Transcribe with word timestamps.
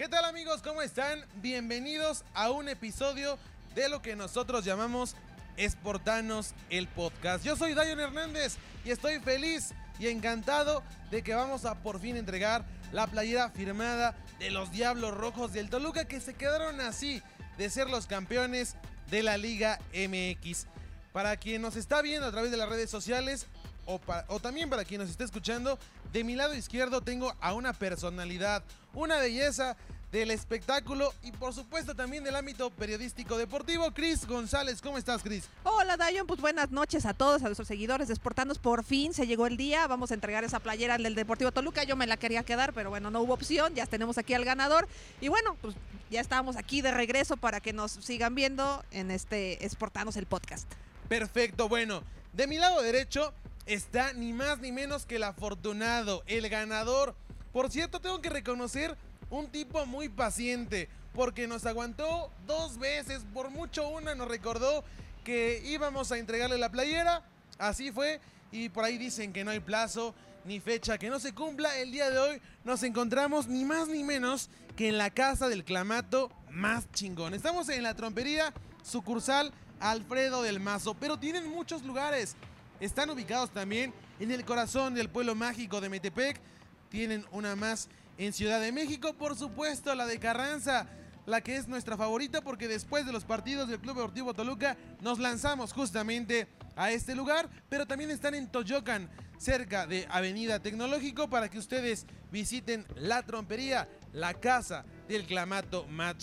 ¿Qué 0.00 0.08
tal 0.08 0.24
amigos? 0.24 0.62
¿Cómo 0.62 0.80
están? 0.80 1.26
Bienvenidos 1.42 2.24
a 2.32 2.50
un 2.50 2.70
episodio 2.70 3.38
de 3.74 3.90
lo 3.90 4.00
que 4.00 4.16
nosotros 4.16 4.64
llamamos 4.64 5.14
Esportanos 5.58 6.54
el 6.70 6.88
podcast. 6.88 7.44
Yo 7.44 7.54
soy 7.54 7.74
Dayon 7.74 8.00
Hernández 8.00 8.56
y 8.82 8.92
estoy 8.92 9.20
feliz 9.20 9.74
y 9.98 10.06
encantado 10.06 10.82
de 11.10 11.22
que 11.22 11.34
vamos 11.34 11.66
a 11.66 11.82
por 11.82 12.00
fin 12.00 12.16
entregar 12.16 12.64
la 12.92 13.08
playera 13.08 13.50
firmada 13.50 14.16
de 14.38 14.50
los 14.50 14.72
Diablos 14.72 15.14
Rojos 15.14 15.52
del 15.52 15.68
Toluca 15.68 16.06
que 16.06 16.18
se 16.20 16.32
quedaron 16.32 16.80
así 16.80 17.22
de 17.58 17.68
ser 17.68 17.90
los 17.90 18.06
campeones 18.06 18.76
de 19.10 19.22
la 19.22 19.36
Liga 19.36 19.80
MX. 19.92 20.66
Para 21.12 21.36
quien 21.36 21.60
nos 21.60 21.76
está 21.76 22.00
viendo 22.00 22.26
a 22.26 22.30
través 22.30 22.50
de 22.50 22.56
las 22.56 22.70
redes 22.70 22.88
sociales 22.88 23.48
o, 23.84 24.00
o, 24.28 24.40
también 24.40 24.70
para 24.70 24.84
quien 24.84 25.00
nos 25.00 25.10
está 25.10 25.24
escuchando, 25.24 25.78
de 26.12 26.24
mi 26.24 26.36
lado 26.36 26.54
izquierdo 26.54 27.00
tengo 27.02 27.34
a 27.40 27.52
una 27.52 27.72
personalidad, 27.72 28.62
una 28.94 29.18
belleza 29.18 29.76
del 30.12 30.30
espectáculo 30.32 31.14
y 31.22 31.30
por 31.32 31.54
supuesto 31.54 31.94
también 31.94 32.24
del 32.24 32.34
ámbito 32.34 32.70
periodístico 32.70 33.38
deportivo. 33.38 33.92
Cris 33.92 34.26
González, 34.26 34.82
¿cómo 34.82 34.98
estás, 34.98 35.22
Cris? 35.22 35.44
Hola, 35.62 35.96
Dayon, 35.96 36.26
pues 36.26 36.40
buenas 36.40 36.70
noches 36.70 37.06
a 37.06 37.14
todos, 37.14 37.42
a 37.42 37.44
nuestros 37.44 37.68
seguidores 37.68 38.08
de 38.08 38.16
Sportanos. 38.16 38.58
Por 38.58 38.82
fin 38.82 39.14
se 39.14 39.26
llegó 39.26 39.46
el 39.46 39.56
día, 39.56 39.86
vamos 39.86 40.10
a 40.10 40.14
entregar 40.14 40.42
esa 40.42 40.58
playera 40.58 40.98
del 40.98 41.14
Deportivo 41.14 41.52
Toluca. 41.52 41.84
Yo 41.84 41.94
me 41.94 42.06
la 42.06 42.16
quería 42.16 42.42
quedar, 42.42 42.72
pero 42.72 42.90
bueno, 42.90 43.10
no 43.10 43.20
hubo 43.20 43.34
opción, 43.34 43.74
ya 43.74 43.86
tenemos 43.86 44.18
aquí 44.18 44.34
al 44.34 44.44
ganador. 44.44 44.88
Y 45.20 45.28
bueno, 45.28 45.56
pues 45.60 45.76
ya 46.10 46.20
estamos 46.20 46.56
aquí 46.56 46.82
de 46.82 46.90
regreso 46.90 47.36
para 47.36 47.60
que 47.60 47.72
nos 47.72 47.92
sigan 47.92 48.34
viendo 48.34 48.84
en 48.90 49.12
este 49.12 49.58
Sportanos 49.68 50.16
el 50.16 50.26
podcast. 50.26 50.68
Perfecto, 51.08 51.68
bueno, 51.68 52.02
de 52.32 52.46
mi 52.48 52.58
lado 52.58 52.82
derecho 52.82 53.32
está 53.66 54.12
ni 54.12 54.32
más 54.32 54.58
ni 54.58 54.72
menos 54.72 55.06
que 55.06 55.16
el 55.16 55.22
afortunado, 55.22 56.24
el 56.26 56.48
ganador. 56.48 57.14
Por 57.52 57.70
cierto, 57.70 58.00
tengo 58.00 58.20
que 58.20 58.30
reconocer 58.30 58.96
un 59.30 59.48
tipo 59.48 59.86
muy 59.86 60.08
paciente, 60.08 60.88
porque 61.14 61.46
nos 61.46 61.66
aguantó 61.66 62.30
dos 62.46 62.78
veces, 62.78 63.24
por 63.32 63.50
mucho 63.50 63.88
una 63.88 64.14
nos 64.14 64.28
recordó 64.28 64.84
que 65.24 65.62
íbamos 65.64 66.12
a 66.12 66.18
entregarle 66.18 66.58
la 66.58 66.70
playera, 66.70 67.22
así 67.58 67.92
fue, 67.92 68.20
y 68.52 68.68
por 68.68 68.84
ahí 68.84 68.98
dicen 68.98 69.32
que 69.32 69.44
no 69.44 69.50
hay 69.50 69.60
plazo 69.60 70.14
ni 70.44 70.60
fecha 70.60 70.98
que 70.98 71.10
no 71.10 71.20
se 71.20 71.34
cumpla. 71.34 71.78
El 71.78 71.92
día 71.92 72.10
de 72.10 72.18
hoy 72.18 72.42
nos 72.64 72.82
encontramos 72.82 73.46
ni 73.46 73.64
más 73.64 73.88
ni 73.88 74.04
menos 74.04 74.48
que 74.76 74.88
en 74.88 74.98
la 74.98 75.10
casa 75.10 75.48
del 75.48 75.64
clamato 75.64 76.30
más 76.50 76.90
chingón. 76.92 77.34
Estamos 77.34 77.68
en 77.68 77.82
la 77.82 77.94
trompería 77.94 78.52
sucursal 78.82 79.52
Alfredo 79.78 80.42
del 80.42 80.60
Mazo, 80.60 80.94
pero 80.94 81.18
tienen 81.18 81.48
muchos 81.48 81.82
lugares. 81.84 82.36
Están 82.80 83.10
ubicados 83.10 83.50
también 83.50 83.92
en 84.18 84.30
el 84.30 84.44
corazón 84.44 84.94
del 84.94 85.10
pueblo 85.10 85.34
mágico 85.34 85.80
de 85.80 85.88
Metepec. 85.88 86.40
Tienen 86.88 87.24
una 87.30 87.54
más 87.56 87.88
en 88.20 88.34
Ciudad 88.34 88.60
de 88.60 88.70
México, 88.70 89.14
por 89.14 89.34
supuesto, 89.34 89.94
la 89.94 90.04
de 90.04 90.18
Carranza, 90.18 90.86
la 91.24 91.40
que 91.40 91.56
es 91.56 91.68
nuestra 91.68 91.96
favorita 91.96 92.42
porque 92.42 92.68
después 92.68 93.06
de 93.06 93.12
los 93.12 93.24
partidos 93.24 93.66
del 93.66 93.80
Club 93.80 93.96
Deportivo 93.96 94.34
Toluca 94.34 94.76
nos 95.00 95.18
lanzamos 95.18 95.72
justamente 95.72 96.46
a 96.76 96.90
este 96.90 97.14
lugar, 97.14 97.48
pero 97.70 97.86
también 97.86 98.10
están 98.10 98.34
en 98.34 98.52
Toyocan, 98.52 99.08
cerca 99.38 99.86
de 99.86 100.06
Avenida 100.10 100.60
Tecnológico, 100.60 101.30
para 101.30 101.48
que 101.48 101.58
ustedes 101.58 102.04
visiten 102.30 102.84
la 102.94 103.22
trompería, 103.22 103.88
la 104.12 104.34
casa 104.34 104.84
del 105.08 105.24
clamato 105.24 105.86
más. 105.86 106.16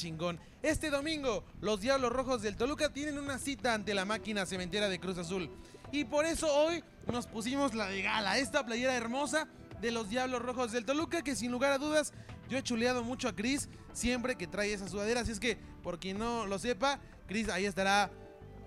Este 0.62 0.92
domingo, 0.92 1.45
los 1.62 1.81
Diablos 1.81 2.12
Rojos 2.12 2.44
del 2.44 2.58
Toluca 2.58 2.94
tienen 2.94 3.18
una 3.18 3.40
cita 3.40 3.73
ante 3.73 3.95
la 3.95 4.06
máquina 4.06 4.45
cementera 4.45 4.88
de 4.88 5.00
Cruz 5.00 5.18
Azul. 5.18 5.50
Y 5.92 6.06
por 6.06 6.25
eso 6.25 6.53
hoy 6.53 6.84
nos 7.12 7.25
pusimos 7.25 7.73
la 7.73 7.88
de 7.88 8.03
gala, 8.03 8.38
esta 8.38 8.64
playera 8.64 8.95
hermosa 8.95 9.48
de 9.81 9.92
los 9.92 10.09
Diablos 10.09 10.42
Rojos 10.42 10.72
del 10.72 10.86
Toluca, 10.86 11.22
que 11.22 11.36
sin 11.36 11.52
lugar 11.52 11.72
a 11.72 11.78
dudas 11.78 12.14
yo 12.50 12.58
he 12.58 12.64
chuleado 12.64 13.03
mucho 13.03 13.28
a 13.28 13.36
Chris 13.36 13.69
siempre 13.94 14.35
que 14.35 14.47
trae 14.47 14.74
esa 14.74 14.88
sudadera. 14.88 15.22
Así 15.22 15.31
es 15.31 15.40
que, 15.40 15.57
por 15.84 16.00
quien 16.00 16.18
no 16.18 16.46
lo 16.46 16.59
sepa, 16.59 17.00
Chris 17.28 17.50
ahí 17.50 17.66
estará 17.66 18.12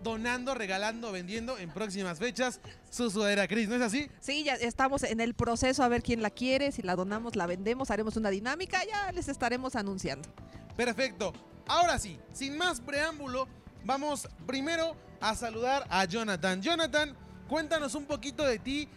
donando, 0.03 0.55
regalando, 0.55 1.13
vendiendo 1.13 1.59
en 1.59 1.71
próximas 1.71 2.19
fechas 2.19 2.61
su 2.91 3.11
sudadera, 3.11 3.47
Cris, 3.47 3.69
¿no 3.69 3.75
es 3.75 3.83
así? 3.83 4.11
Sí, 4.21 4.45
ya 4.45 4.55
estamos 4.55 5.03
en 5.03 5.21
el 5.21 5.35
proceso 5.35 5.83
a 5.83 5.89
ver 5.89 6.03
quién 6.03 6.23
la 6.23 6.31
quiere, 6.31 6.73
si 6.73 6.83
la 6.83 6.97
donamos, 6.97 7.37
la 7.37 7.47
vendemos, 7.47 7.91
haremos 7.91 8.17
una 8.17 8.31
dinámica, 8.31 8.83
ya 8.85 9.13
les 9.13 9.29
estaremos 9.29 9.77
anunciando. 9.77 10.29
Perfecto. 10.77 11.33
Ahora 11.67 11.99
sí, 11.99 12.19
sin 12.33 12.57
más 12.57 12.81
preámbulo, 12.81 13.47
vamos 13.85 14.29
primero 14.47 14.97
a 15.21 15.35
saludar 15.35 15.87
a 15.91 16.05
Jonathan. 16.05 16.63
Jonathan, 16.63 17.15
cuéntanos 17.49 17.95
un 17.95 18.07
poquito 18.07 18.45
de 18.45 18.59
ti, 18.59 18.89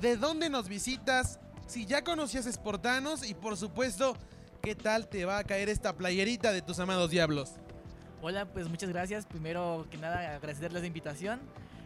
de 0.00 0.16
dónde 0.16 0.48
nos 0.48 0.68
visitas, 0.68 1.38
si 1.66 1.86
ya 1.86 2.02
conocías 2.02 2.46
Sportanos 2.46 3.28
y 3.28 3.34
por 3.34 3.56
supuesto, 3.56 4.16
¿qué 4.62 4.74
tal 4.74 5.08
te 5.08 5.24
va 5.24 5.38
a 5.38 5.44
caer 5.44 5.68
esta 5.68 5.94
playerita 5.96 6.52
de 6.52 6.62
tus 6.62 6.78
amados 6.78 7.10
diablos? 7.10 7.54
Hola, 8.22 8.46
pues 8.46 8.68
muchas 8.68 8.88
gracias. 8.88 9.26
Primero 9.26 9.86
que 9.90 9.98
nada, 9.98 10.36
agradecerles 10.36 10.82
la 10.82 10.86
invitación. 10.86 11.40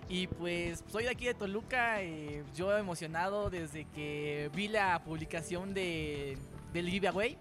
Y 0.09 0.27
pues 0.27 0.83
soy 0.91 1.05
de 1.05 1.11
aquí 1.11 1.27
de 1.27 1.35
Toluca. 1.35 2.03
Eh, 2.03 2.45
yo 2.55 2.77
emocionado 2.77 3.51
desde 3.51 3.85
que 3.87 4.51
vi 4.55 4.69
la 4.69 5.03
publicación 5.05 5.75
de, 5.75 6.37
del 6.73 6.89
giveaway. 6.89 7.39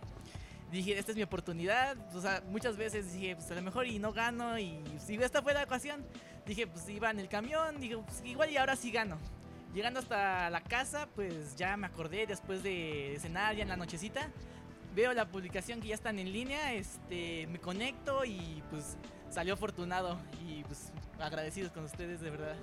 Dije, 0.71 0.97
esta 0.97 1.11
es 1.11 1.17
mi 1.17 1.23
oportunidad. 1.23 1.97
O 2.15 2.21
sea, 2.21 2.43
muchas 2.47 2.77
veces 2.77 3.11
dije, 3.13 3.35
pues 3.35 3.49
a 3.51 3.55
lo 3.55 3.61
mejor 3.61 3.87
y 3.87 3.99
no 3.99 4.13
gano. 4.13 4.57
Y 4.59 4.83
si 5.05 5.15
esta 5.15 5.41
fue 5.41 5.53
la 5.53 5.63
ocasión, 5.63 6.05
dije, 6.45 6.67
pues 6.67 6.87
iba 6.89 7.09
en 7.09 7.19
el 7.19 7.27
camión. 7.27 7.79
Dije, 7.79 7.97
pues 7.97 8.21
igual 8.23 8.51
y 8.51 8.57
ahora 8.57 8.75
sí 8.75 8.91
gano. 8.91 9.17
Llegando 9.73 9.99
hasta 9.99 10.49
la 10.49 10.61
casa, 10.61 11.07
pues 11.15 11.55
ya 11.55 11.77
me 11.77 11.85
acordé 11.85 12.25
después 12.25 12.63
de 12.63 13.17
cenar 13.19 13.55
ya 13.55 13.63
en 13.63 13.69
la 13.69 13.77
nochecita. 13.77 14.29
Veo 14.95 15.13
la 15.13 15.29
publicación 15.29 15.79
que 15.79 15.89
ya 15.89 15.95
están 15.95 16.17
en 16.17 16.31
línea, 16.31 16.73
este, 16.73 17.45
me 17.47 17.59
conecto 17.59 18.25
y 18.25 18.63
pues 18.71 18.97
salió 19.29 19.53
afortunado 19.53 20.19
y 20.47 20.63
pues 20.63 20.91
agradecidos 21.19 21.71
con 21.71 21.85
ustedes 21.85 22.21
de 22.21 22.29
verdad. 22.29 22.55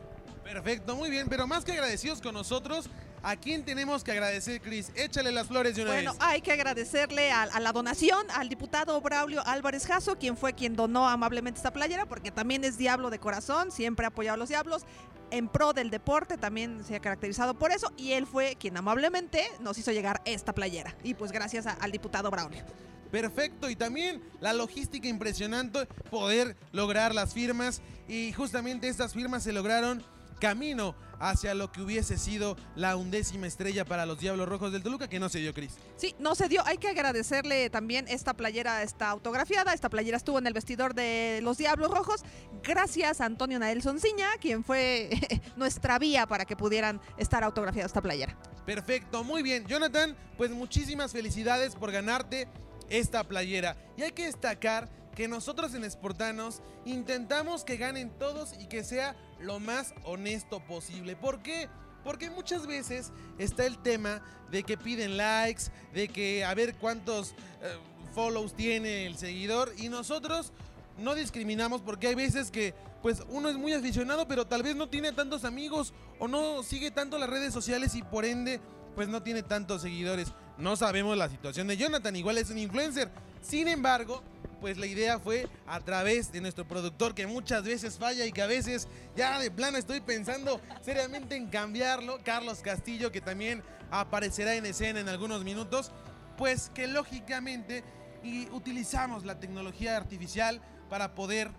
Perfecto, 0.43 0.95
muy 0.95 1.11
bien, 1.11 1.29
pero 1.29 1.47
más 1.47 1.65
que 1.65 1.73
agradecidos 1.73 2.21
con 2.21 2.35
nosotros, 2.35 2.89
¿A 3.23 3.35
quién 3.35 3.65
tenemos 3.65 4.05
que 4.05 4.13
agradecer, 4.13 4.61
Cris? 4.61 4.93
Échale 4.95 5.33
las 5.33 5.49
flores 5.49 5.75
de 5.75 5.83
una 5.83 5.91
bueno, 5.91 6.13
vez. 6.13 6.19
Bueno, 6.19 6.33
hay 6.33 6.41
que 6.43 6.53
agradecerle 6.53 7.33
a, 7.33 7.43
a, 7.43 7.59
la 7.59 7.73
donación 7.73 8.25
al 8.31 8.49
diputado 8.49 9.01
Braulio 9.01 9.45
Álvarez 9.45 9.85
Jasso, 9.85 10.17
quien 10.17 10.37
fue 10.37 10.53
quien 10.53 10.77
donó 10.77 11.09
amablemente 11.09 11.59
esta 11.59 11.73
playera, 11.73 12.07
porque 12.07 12.31
también 12.31 12.63
es 12.63 12.79
diablo 12.79 13.11
de 13.11 13.19
corazón, 13.19 13.73
siempre 13.73 14.05
ha 14.07 14.11
apoyado 14.11 14.35
a 14.35 14.39
los 14.39 14.49
diablos. 14.49 14.85
En 15.33 15.49
pro 15.49 15.73
del 15.73 15.91
deporte 15.91 16.39
también 16.39 16.85
se 16.85 16.95
ha 16.95 17.01
caracterizado 17.01 17.55
por 17.55 17.73
eso, 17.73 17.93
y 17.97 18.13
él 18.13 18.29
fue 18.29 18.55
quien 18.61 18.77
amablemente 18.77 19.51
nos 19.59 19.77
hizo 19.77 19.91
llegar 19.91 20.23
esta 20.25 20.53
playera. 20.53 20.95
Y 21.03 21.15
pues 21.15 21.33
gracias 21.33 21.67
a, 21.67 21.73
al 21.73 21.91
diputado 21.91 22.31
Braulio. 22.31 22.63
Perfecto, 23.11 23.71
y 23.71 23.77
también 23.77 24.23
la 24.41 24.53
logística 24.53 25.09
impresionante, 25.09 25.87
poder 26.11 26.57
lograr 26.73 27.15
las 27.15 27.35
firmas, 27.35 27.81
y 28.09 28.33
justamente 28.33 28.89
estas 28.89 29.15
firmas 29.15 29.43
se 29.43 29.53
lograron 29.53 30.05
camino 30.39 30.95
hacia 31.19 31.55
lo 31.55 31.73
que 31.73 31.81
hubiese 31.81 32.19
sido 32.19 32.57
la 32.75 32.97
undécima 32.97 33.47
estrella 33.47 33.85
para 33.85 34.07
los 34.07 34.21
Diablos 34.21 34.49
Rojos 34.49 34.73
del 34.73 34.83
Toluca, 34.83 35.09
que 35.09 35.19
no 35.19 35.29
se 35.29 35.39
dio, 35.39 35.55
Cris. 35.55 35.73
Sí, 35.97 36.15
no 36.19 36.35
se 36.35 36.49
dio. 36.49 36.65
Hay 36.67 36.79
que 36.79 36.89
agradecerle 36.89 37.71
también 37.71 38.07
esta 38.09 38.35
playera, 38.35 38.83
está 38.83 39.11
autografiada. 39.11 39.73
Esta 39.73 39.89
playera 39.89 40.17
estuvo 40.17 40.39
en 40.39 40.47
el 40.47 40.53
vestidor 40.53 40.95
de 40.95 41.41
los 41.43 41.59
Diablos 41.59 41.91
Rojos. 41.91 42.23
Gracias 42.63 43.21
a 43.21 43.25
Antonio 43.25 43.59
Naelson 43.59 43.99
Ciña, 43.99 44.29
quien 44.41 44.63
fue 44.63 45.11
nuestra 45.57 45.99
vía 45.99 46.27
para 46.27 46.45
que 46.45 46.57
pudieran 46.57 47.01
estar 47.17 47.43
autografiada 47.43 47.87
esta 47.87 48.03
playera. 48.03 48.37
Perfecto, 48.67 49.25
muy 49.25 49.43
bien. 49.43 49.67
Jonathan, 49.67 50.17
pues 50.37 50.51
muchísimas 50.51 51.13
felicidades 51.13 51.77
por 51.77 51.93
ganarte 51.93 52.49
esta 52.91 53.25
playera. 53.25 53.77
Y 53.97 54.03
hay 54.03 54.13
que 54.13 54.27
destacar 54.27 54.89
que 55.15 55.29
nosotros 55.29 55.75
en 55.75 55.91
Sportanos 55.91 56.61
intentamos 56.85 57.65
que 57.65 57.79
ganen 57.79 58.11
todos 58.11 58.55
y 58.61 58.67
que 58.67 58.85
sea 58.85 59.17
lo 59.41 59.59
más 59.61 59.95
honesto 60.05 60.61
posible. 60.61 61.17
¿Por 61.17 61.43
qué? 61.43 61.69
Porque 62.05 62.31
muchas 62.31 62.67
veces 62.67 63.13
está 63.39 63.67
el 63.67 63.79
tema 63.79 64.23
de 64.51 64.63
que 64.63 64.77
piden 64.77 65.17
likes, 65.17 65.65
de 65.93 66.09
que 66.09 66.45
a 66.45 66.55
ver 66.55 66.77
cuántos 66.77 67.33
eh, 67.63 67.77
follows 68.15 68.55
tiene 68.55 69.07
el 69.07 69.17
seguidor 69.17 69.73
y 69.77 69.89
nosotros 69.89 70.53
no 70.99 71.15
discriminamos 71.15 71.81
porque 71.81 72.09
hay 72.09 72.15
veces 72.15 72.51
que 72.51 72.75
pues 73.03 73.23
uno 73.29 73.49
es 73.49 73.57
muy 73.57 73.73
aficionado 73.73 74.27
pero 74.27 74.47
tal 74.47 74.63
vez 74.63 74.77
no 74.77 74.89
tiene 74.89 75.13
tantos 75.13 75.45
amigos 75.45 75.93
o 76.19 76.29
no 76.29 76.63
sigue 76.63 76.91
tanto 76.91 77.19
las 77.19 77.29
redes 77.29 77.53
sociales 77.53 77.95
y 77.95 78.03
por 78.03 78.25
ende 78.25 78.61
pues 78.95 79.09
no 79.09 79.23
tiene 79.23 79.43
tantos 79.43 79.83
seguidores. 79.83 80.33
No 80.59 80.75
sabemos 80.75 81.17
la 81.17 81.29
situación 81.29 81.67
de 81.67 81.77
Jonathan, 81.77 82.17
igual 82.17 82.39
es 82.39 82.51
un 82.51 82.59
influencer. 82.59 83.11
Sin 83.43 83.69
embargo, 83.69 84.23
pues 84.61 84.79
la 84.79 84.87
idea 84.87 85.19
fue 85.19 85.49
a 85.67 85.81
través 85.81 86.33
de 86.33 86.41
nuestro 86.41 86.67
productor 86.67 87.15
que 87.15 87.27
muchas 87.27 87.63
veces 87.63 87.99
falla 87.99 88.25
y 88.25 88.33
que 88.33 88.41
a 88.41 88.47
veces 88.47 88.89
ya 89.15 89.39
de 89.39 89.51
plano 89.51 89.77
estoy 89.77 90.01
pensando 90.01 90.61
seriamente 90.81 91.37
en 91.37 91.49
cambiarlo, 91.49 92.19
Carlos 92.25 92.61
Castillo 92.61 93.13
que 93.13 93.21
también 93.21 93.63
aparecerá 93.91 94.55
en 94.55 94.65
escena 94.65 95.01
en 95.01 95.09
algunos 95.09 95.45
minutos, 95.45 95.93
pues 96.39 96.71
que 96.75 96.87
lógicamente 96.87 97.85
y 98.23 98.49
utilizamos 98.51 99.25
la 99.25 99.39
tecnología 99.39 99.97
artificial 99.97 100.61
para 100.89 101.15
poder 101.15 101.51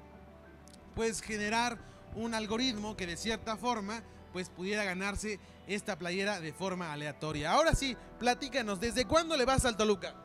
pues 0.96 1.22
generar 1.22 1.78
un 2.16 2.34
algoritmo 2.34 2.98
que 2.98 3.06
de 3.06 3.16
cierta 3.16 3.58
forma 3.58 4.02
pues 4.34 4.50
pudiera 4.50 4.84
ganarse 4.84 5.40
esta 5.68 5.98
playera 5.98 6.40
de 6.40 6.54
forma 6.54 6.92
aleatoria. 6.92 7.52
Ahora 7.52 7.76
sí, 7.76 7.96
platícanos, 8.20 8.80
¿desde 8.80 9.06
cuándo 9.06 9.36
le 9.36 9.46
vas 9.46 9.66
al 9.66 9.76
Toluca? 9.78 10.16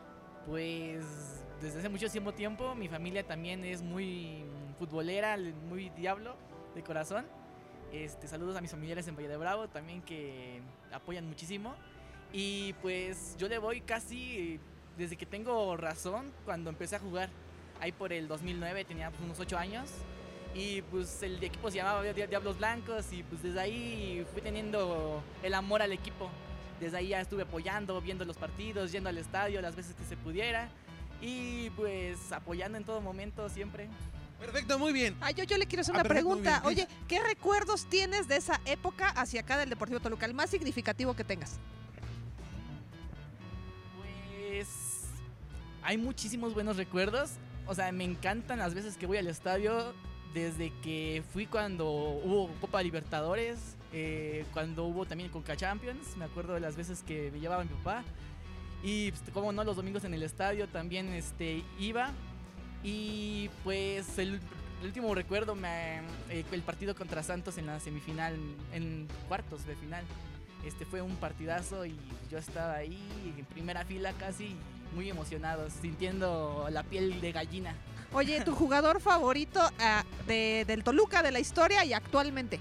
Pues 0.47 1.05
desde 1.61 1.81
hace 1.81 1.89
muchísimo 1.89 2.33
tiempo. 2.33 2.75
Mi 2.75 2.89
familia 2.89 3.27
también 3.27 3.65
es 3.65 3.83
muy 3.83 4.44
futbolera, 4.79 5.37
muy 5.69 5.91
diablo 5.91 6.37
de 6.75 6.83
corazón. 6.83 7.27
Este, 7.93 8.27
saludos 8.27 8.56
a 8.56 8.61
mis 8.61 8.71
familiares 8.71 9.06
en 9.06 9.17
Valle 9.17 9.29
de 9.29 9.37
Bravo 9.37 9.69
también 9.69 10.00
que 10.03 10.62
apoyan 10.93 11.27
muchísimo. 11.27 11.75
Y 12.33 12.73
pues 12.75 13.37
yo 13.37 13.49
le 13.49 13.59
voy 13.59 13.83
casi 13.83 14.59
desde 14.97 15.17
que 15.17 15.27
tengo 15.27 15.77
razón 15.77 16.33
cuando 16.45 16.71
empecé 16.71 16.97
a 16.97 17.00
jugar. 17.00 17.29
Ahí 17.81 17.93
por 17.93 18.12
el 18.12 18.29
2009 18.29 18.85
tenía 18.85 19.12
unos 19.23 19.38
8 19.38 19.59
años. 19.59 19.91
Y 20.54 20.82
pues 20.82 21.22
el 21.22 21.43
equipo 21.43 21.70
se 21.70 21.78
llamaba 21.78 22.02
Diablos 22.02 22.58
Blancos 22.58 23.12
y 23.12 23.22
pues 23.22 23.43
desde 23.43 23.60
ahí 23.60 24.26
fui 24.32 24.43
teniendo 24.43 25.22
el 25.43 25.54
amor 25.54 25.82
al 25.82 25.93
equipo. 25.93 26.31
Desde 26.78 26.99
ahí 26.99 27.08
ya 27.08 27.20
estuve 27.20 27.43
apoyando, 27.43 28.00
viendo 28.00 28.25
los 28.25 28.37
partidos, 28.37 28.93
yendo 28.93 29.08
al 29.08 29.16
estadio 29.16 29.62
las 29.62 29.76
veces 29.76 29.94
que 29.94 30.04
se 30.04 30.16
pudiera 30.16 30.69
y 31.22 31.70
pues 31.70 32.32
apoyando 32.32 32.76
en 32.76 32.84
todo 32.84 33.00
momento 33.00 33.49
siempre. 33.49 33.88
Perfecto, 34.38 34.76
muy 34.78 34.93
bien. 34.93 35.16
Ah, 35.20 35.31
yo, 35.31 35.44
yo 35.44 35.56
le 35.56 35.66
quiero 35.66 35.82
hacer 35.82 35.94
ah, 35.94 36.00
una 36.00 36.08
pregunta. 36.08 36.62
Oye, 36.64 36.88
¿qué 37.06 37.22
recuerdos 37.22 37.87
tienes 37.87 38.26
de 38.26 38.37
esa 38.37 38.60
época 38.64 39.08
hacia 39.10 39.43
acá 39.43 39.56
del 39.56 39.70
Deportivo 39.70 40.00
Toluca? 40.00 40.26
El 40.26 40.34
más 40.34 40.50
significativo 40.50 41.14
que 41.14 41.22
tengas. 41.22 41.60
Pues 43.96 45.02
hay 45.84 45.96
muchísimos 45.96 46.54
buenos 46.54 46.76
recuerdos. 46.76 47.31
O 47.66 47.75
sea, 47.76 47.93
me 47.93 48.02
encantan 48.02 48.58
las 48.58 48.75
veces 48.75 48.96
que 48.96 49.06
voy 49.06 49.19
al 49.19 49.28
estadio. 49.28 49.94
Desde 50.34 50.73
que 50.82 51.23
fui 51.32 51.46
cuando 51.46 51.90
hubo 51.90 52.49
Copa 52.61 52.82
Libertadores, 52.82 53.76
eh, 53.93 54.46
cuando 54.52 54.84
hubo 54.84 55.05
también 55.05 55.31
Conca 55.31 55.56
Champions. 55.56 56.17
Me 56.17 56.25
acuerdo 56.25 56.55
de 56.55 56.61
las 56.61 56.76
veces 56.76 57.02
que 57.02 57.31
me 57.31 57.40
llevaba 57.40 57.64
mi 57.64 57.70
papá. 57.70 58.02
Y 58.82 59.11
pues, 59.12 59.23
como 59.32 59.52
no, 59.52 59.64
los 59.64 59.76
domingos 59.76 60.05
en 60.05 60.14
el 60.14 60.23
estadio 60.23 60.69
también 60.69 61.08
este, 61.08 61.62
iba. 61.79 62.11
Y 62.82 63.50
pues 63.62 64.19
el, 64.19 64.40
último 64.82 65.14
recuerdo, 65.14 65.55
me, 65.55 65.99
eh, 66.31 66.44
el 66.50 66.62
partido 66.62 66.94
contra 66.94 67.23
Santos 67.23 67.58
en 67.58 67.67
la 67.67 67.78
semifinal, 67.78 68.37
en 68.73 69.06
cuartos 69.28 69.67
de 69.67 69.76
final. 69.76 70.05
Este 70.64 70.85
fue 70.85 71.02
un 71.02 71.17
partidazo 71.17 71.87
y 71.87 71.96
yo 72.31 72.38
estaba 72.38 72.75
ahí 72.75 73.35
en 73.37 73.44
primera 73.46 73.85
fila 73.85 74.12
casi 74.12 74.56
muy 74.94 75.11
emocionado, 75.11 75.69
sintiendo 75.70 76.69
la 76.70 76.82
piel 76.82 77.20
de 77.20 77.32
gallina. 77.32 77.75
Oye, 78.14 78.41
¿tu 78.43 78.55
jugador 78.55 79.00
favorito 79.00 79.61
ah, 79.79 80.05
de, 80.26 80.64
del 80.67 80.85
Toluca 80.85 81.23
de 81.23 81.32
la 81.32 81.41
historia 81.41 81.85
y 81.85 81.93
actualmente? 81.93 82.61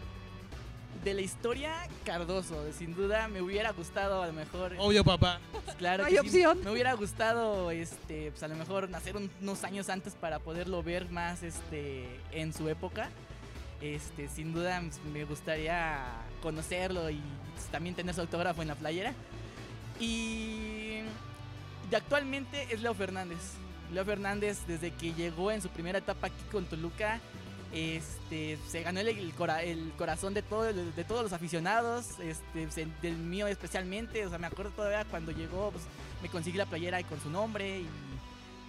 de 1.04 1.14
la 1.14 1.22
historia, 1.22 1.74
Cardoso. 2.06 2.56
Sin 2.78 2.94
duda 2.94 3.28
me 3.28 3.42
hubiera 3.42 3.72
gustado 3.72 4.22
a 4.22 4.28
lo 4.28 4.34
mejor. 4.34 4.76
Obvio, 4.78 5.04
papá. 5.04 5.40
Claro. 5.78 6.06
hay 6.06 6.18
opción. 6.18 6.60
me 6.64 6.72
hubiera 6.72 6.94
gustado, 6.94 7.72
este, 7.72 8.32
pues 8.32 8.44
a 8.44 8.48
lo 8.48 8.56
mejor 8.56 8.90
nacer 8.90 9.16
unos 9.18 9.64
años 9.64 9.90
antes 9.90 10.14
para 10.14 10.40
poderlo 10.40 10.84
ver 10.84 11.10
más, 11.10 11.44
este, 11.44 12.06
en 12.32 12.54
su 12.54 12.70
época. 12.70 13.10
Este, 13.82 14.28
sin 14.28 14.54
duda 14.54 14.80
pues, 14.80 15.00
me 15.12 15.26
gustaría 15.26 16.04
conocerlo 16.44 17.10
y 17.10 17.20
pues, 17.56 17.66
también 17.72 17.96
tener 17.96 18.14
su 18.14 18.22
autógrafo 18.22 18.62
en 18.62 18.68
la 18.68 18.76
playera. 18.76 19.14
Y 20.00 21.00
de 21.90 21.98
actualmente 21.98 22.68
es 22.70 22.82
Leo 22.82 22.94
Fernández. 22.94 23.40
Leo 23.92 24.06
Fernández 24.06 24.60
desde 24.68 24.92
que 24.92 25.14
llegó 25.14 25.52
en 25.52 25.62
su 25.62 25.70
primera 25.70 26.00
etapa 26.00 26.28
aquí 26.28 26.44
con 26.52 26.66
Toluca 26.66 27.20
este, 27.74 28.58
se 28.68 28.84
ganó 28.84 29.00
el, 29.00 29.34
corazón 29.98 30.34
de, 30.34 30.42
de 30.42 31.04
todos 31.06 31.24
los 31.24 31.32
aficionados, 31.32 32.20
este, 32.20 32.68
del 33.02 33.16
mío 33.16 33.48
especialmente. 33.48 34.26
O 34.26 34.30
sea, 34.30 34.38
me 34.38 34.48
acuerdo 34.48 34.72
todavía 34.72 35.06
cuando 35.06 35.32
llegó, 35.32 35.72
pues, 35.72 35.86
me 36.22 36.30
conseguí 36.30 36.58
la 36.58 36.66
playera 36.66 37.02
con 37.04 37.22
su 37.22 37.30
nombre 37.30 37.80
y 37.80 37.88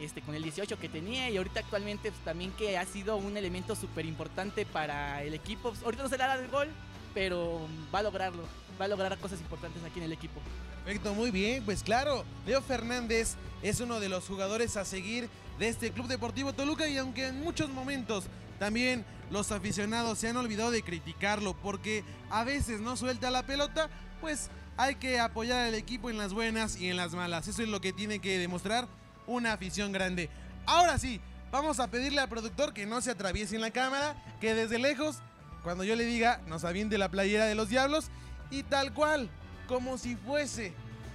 este, 0.01 0.21
con 0.23 0.35
el 0.35 0.43
18 0.43 0.79
que 0.79 0.89
tenía. 0.89 1.29
Y 1.31 1.37
ahorita 1.37 1.61
actualmente 1.61 2.11
pues, 2.11 2.25
también 2.25 2.53
que 2.53 2.79
ha 2.79 2.87
sido 2.87 3.17
un 3.17 3.37
elemento 3.37 3.75
súper 3.75 4.07
importante 4.07 4.65
para 4.67 5.23
el 5.25 5.35
equipo. 5.35 5.71
Pues, 5.71 5.83
ahorita 5.83 6.05
no 6.05 6.09
se 6.09 6.19
le 6.19 6.25
da 6.25 6.35
el 6.35 6.49
gol, 6.49 6.69
pero 7.13 7.67
va 7.93 8.01
a 8.01 8.03
lograrlo. 8.03 8.45
Va 8.81 8.87
a 8.87 8.89
lograr 8.89 9.17
cosas 9.19 9.41
importantes 9.41 9.83
aquí 9.85 9.99
en 9.99 10.07
el 10.07 10.13
equipo. 10.13 10.41
Perfecto, 10.85 11.15
muy 11.15 11.31
bien. 11.31 11.65
Pues 11.65 11.83
claro, 11.83 12.25
Leo 12.47 12.61
Fernández 12.63 13.37
es 13.63 13.81
uno 13.81 14.01
de 14.01 14.09
los 14.09 14.27
jugadores 14.27 14.77
a 14.77 14.85
seguir 14.85 15.29
de 15.59 15.69
este 15.69 15.93
Club 15.93 16.09
Deportivo 16.09 16.53
Toluca 16.53 16.89
y 16.89 16.99
aunque 16.99 17.29
en 17.29 17.41
muchos 17.41 17.71
momentos 17.71 18.25
también 18.59 19.05
los 19.31 19.53
aficionados 19.53 20.19
se 20.19 20.29
han 20.29 20.37
olvidado 20.37 20.71
de 20.71 20.83
criticarlo 20.83 21.55
porque 21.55 22.05
a 22.31 22.45
veces 22.45 22.81
no 22.81 22.97
suelta 22.97 23.31
la 23.31 23.45
pelota, 23.45 23.89
pues 24.21 24.51
hay 24.77 24.97
que 24.97 25.21
apoyar 25.21 25.69
al 25.69 25.75
equipo 25.75 26.11
en 26.11 26.19
las 26.19 26.33
buenas 26.33 26.77
y 26.77 26.89
en 26.89 26.97
las 26.97 27.13
malas. 27.13 27.49
Eso 27.49 27.63
es 27.63 27.69
lo 27.69 27.81
que 27.81 27.93
tiene 27.93 28.19
que 28.19 28.39
demostrar 28.39 28.89
una 29.27 29.53
afición 29.53 29.93
grande. 29.93 30.31
Ahora 30.67 30.99
sí, 30.99 31.21
vamos 31.51 31.81
a 31.81 31.89
pedirle 31.89 32.21
al 32.21 32.29
productor 32.29 32.73
que 32.73 32.87
no 32.87 33.01
se 33.01 33.11
atraviese 33.11 33.55
en 33.55 33.61
la 33.61 33.71
cámara, 33.71 34.17
que 34.41 34.55
desde 34.55 34.79
lejos, 34.79 35.19
cuando 35.63 35.85
yo 35.85 35.95
le 35.95 36.05
diga, 36.05 36.41
nos 36.47 36.65
aviente 36.65 36.99
la 36.99 37.11
playera 37.11 37.47
de 37.47 37.55
los 37.55 37.69
diablos 37.69 38.11
y 38.53 38.63
tal 38.63 38.93
cual, 38.93 39.31
como 39.67 39.99
si 39.99 40.15
fuese 40.15 40.75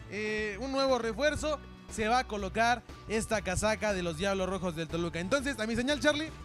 eh, 0.10 0.58
un 0.60 0.72
nuevo 0.72 0.98
refuerzo, 0.98 1.60
se 1.90 2.08
va 2.08 2.20
a 2.20 2.24
colocar 2.26 2.84
esta 3.08 3.42
casaca 3.42 3.94
de 3.94 4.04
los 4.04 4.18
Diablos 4.18 4.50
Rojos 4.50 4.76
del 4.76 4.88
Toluca. 4.88 5.20
Entonces, 5.20 5.58
a 5.60 5.68
mi 5.68 5.76
señal, 5.76 6.02
Charlie. 6.02 6.30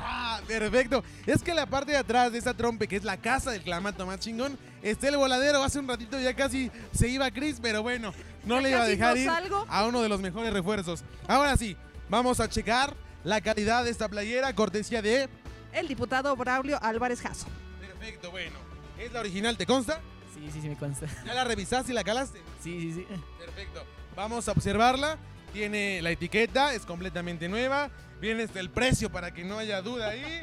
Ah, 0.00 0.40
perfecto. 0.46 1.02
Es 1.26 1.42
que 1.42 1.52
la 1.52 1.66
parte 1.66 1.90
de 1.90 1.98
atrás 1.98 2.30
de 2.30 2.38
esa 2.38 2.54
trompe, 2.54 2.86
que 2.86 2.94
es 2.94 3.02
la 3.02 3.16
casa 3.16 3.50
del 3.50 3.62
clamato 3.62 4.06
más 4.06 4.20
chingón, 4.20 4.56
está 4.80 5.08
el 5.08 5.16
voladero. 5.16 5.60
Hace 5.64 5.80
un 5.80 5.88
ratito 5.88 6.20
ya 6.20 6.34
casi 6.34 6.70
se 6.92 7.08
iba 7.08 7.28
Chris, 7.32 7.58
pero 7.60 7.82
bueno, 7.82 8.14
no 8.44 8.60
le 8.60 8.70
iba 8.70 8.82
a 8.82 8.86
dejar 8.86 9.18
ir 9.18 9.28
a 9.68 9.86
uno 9.86 10.00
de 10.00 10.08
los 10.08 10.20
mejores 10.20 10.52
refuerzos. 10.52 11.02
Ahora 11.26 11.56
sí, 11.56 11.76
vamos 12.08 12.38
a 12.38 12.48
checar 12.48 12.94
la 13.24 13.40
calidad 13.40 13.82
de 13.82 13.90
esta 13.90 14.08
playera, 14.08 14.54
cortesía 14.54 15.02
de... 15.02 15.28
El 15.72 15.88
diputado 15.88 16.36
Braulio 16.36 16.78
Álvarez 16.80 17.20
Jasso. 17.20 17.48
Perfecto, 17.80 18.30
bueno. 18.30 18.67
¿Es 18.98 19.12
la 19.12 19.20
original, 19.20 19.56
te 19.56 19.66
consta? 19.66 20.00
Sí, 20.34 20.50
sí, 20.52 20.60
sí, 20.60 20.68
me 20.68 20.76
consta. 20.76 21.06
¿Ya 21.24 21.34
la 21.34 21.44
revisaste 21.44 21.92
y 21.92 21.94
la 21.94 22.04
calaste? 22.04 22.40
Sí, 22.62 22.80
sí, 22.80 22.92
sí. 22.92 23.06
Perfecto. 23.38 23.84
Vamos 24.16 24.48
a 24.48 24.52
observarla. 24.52 25.18
Tiene 25.52 26.02
la 26.02 26.10
etiqueta, 26.10 26.74
es 26.74 26.84
completamente 26.84 27.48
nueva. 27.48 27.90
Viene 28.20 28.42
este 28.42 28.60
el 28.60 28.70
precio 28.70 29.10
para 29.10 29.32
que 29.32 29.44
no 29.44 29.58
haya 29.58 29.80
duda 29.80 30.08
ahí. 30.08 30.42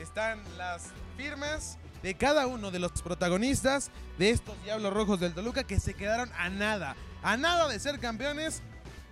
Están 0.00 0.42
las 0.58 0.90
firmas 1.16 1.78
de 2.02 2.14
cada 2.14 2.46
uno 2.46 2.70
de 2.70 2.78
los 2.78 2.92
protagonistas 3.00 3.90
de 4.18 4.30
estos 4.30 4.62
Diablos 4.64 4.92
Rojos 4.92 5.20
del 5.20 5.32
Toluca 5.32 5.64
que 5.64 5.80
se 5.80 5.94
quedaron 5.94 6.30
a 6.36 6.50
nada, 6.50 6.96
a 7.22 7.36
nada 7.36 7.68
de 7.68 7.78
ser 7.78 7.98
campeones. 8.00 8.62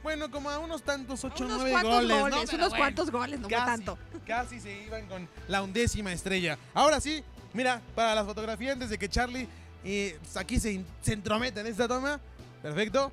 Bueno, 0.02 0.30
como 0.30 0.50
a 0.50 0.58
unos 0.58 0.82
tantos, 0.82 1.24
8 1.24 1.44
o 1.44 1.48
9 1.48 1.82
goles. 1.82 2.20
goles 2.20 2.52
Unos 2.52 2.74
cuantos 2.74 3.10
goles, 3.10 3.38
no 3.38 3.48
casi, 3.48 3.64
tanto. 3.64 3.98
Casi 4.26 4.60
se 4.60 4.82
iban 4.82 5.06
con 5.06 5.28
la 5.46 5.62
undécima 5.62 6.12
estrella. 6.12 6.58
Ahora 6.74 7.00
sí, 7.00 7.24
mira, 7.54 7.80
para 7.94 8.14
las 8.14 8.26
fotografías, 8.26 8.74
antes 8.74 8.90
de 8.90 8.98
que 8.98 9.08
Charlie 9.08 9.48
eh, 9.84 10.18
aquí 10.36 10.60
se, 10.60 10.84
entrometa 11.06 11.60
en 11.60 11.66
esta 11.66 11.88
toma. 11.88 12.20
Perfecto. 12.62 13.10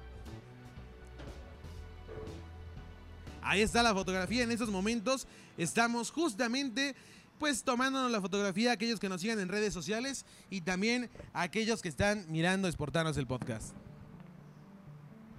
Ahí 3.41 3.61
está 3.61 3.81
la 3.81 3.93
fotografía 3.93 4.43
en 4.43 4.51
estos 4.51 4.69
momentos. 4.69 5.27
Estamos 5.57 6.11
justamente 6.11 6.95
pues 7.39 7.63
tomándonos 7.63 8.11
la 8.11 8.19
fotografía 8.19 8.73
aquellos 8.73 8.99
que 8.99 9.07
nos 9.07 9.21
sigan 9.21 9.39
en 9.39 9.47
redes 9.47 9.73
sociales 9.73 10.25
y 10.49 10.61
también 10.61 11.09
aquellos 11.33 11.81
que 11.81 11.87
están 11.87 12.25
mirando 12.29 12.67
Exportarnos 12.67 13.15
el 13.17 13.27
podcast. 13.27 13.73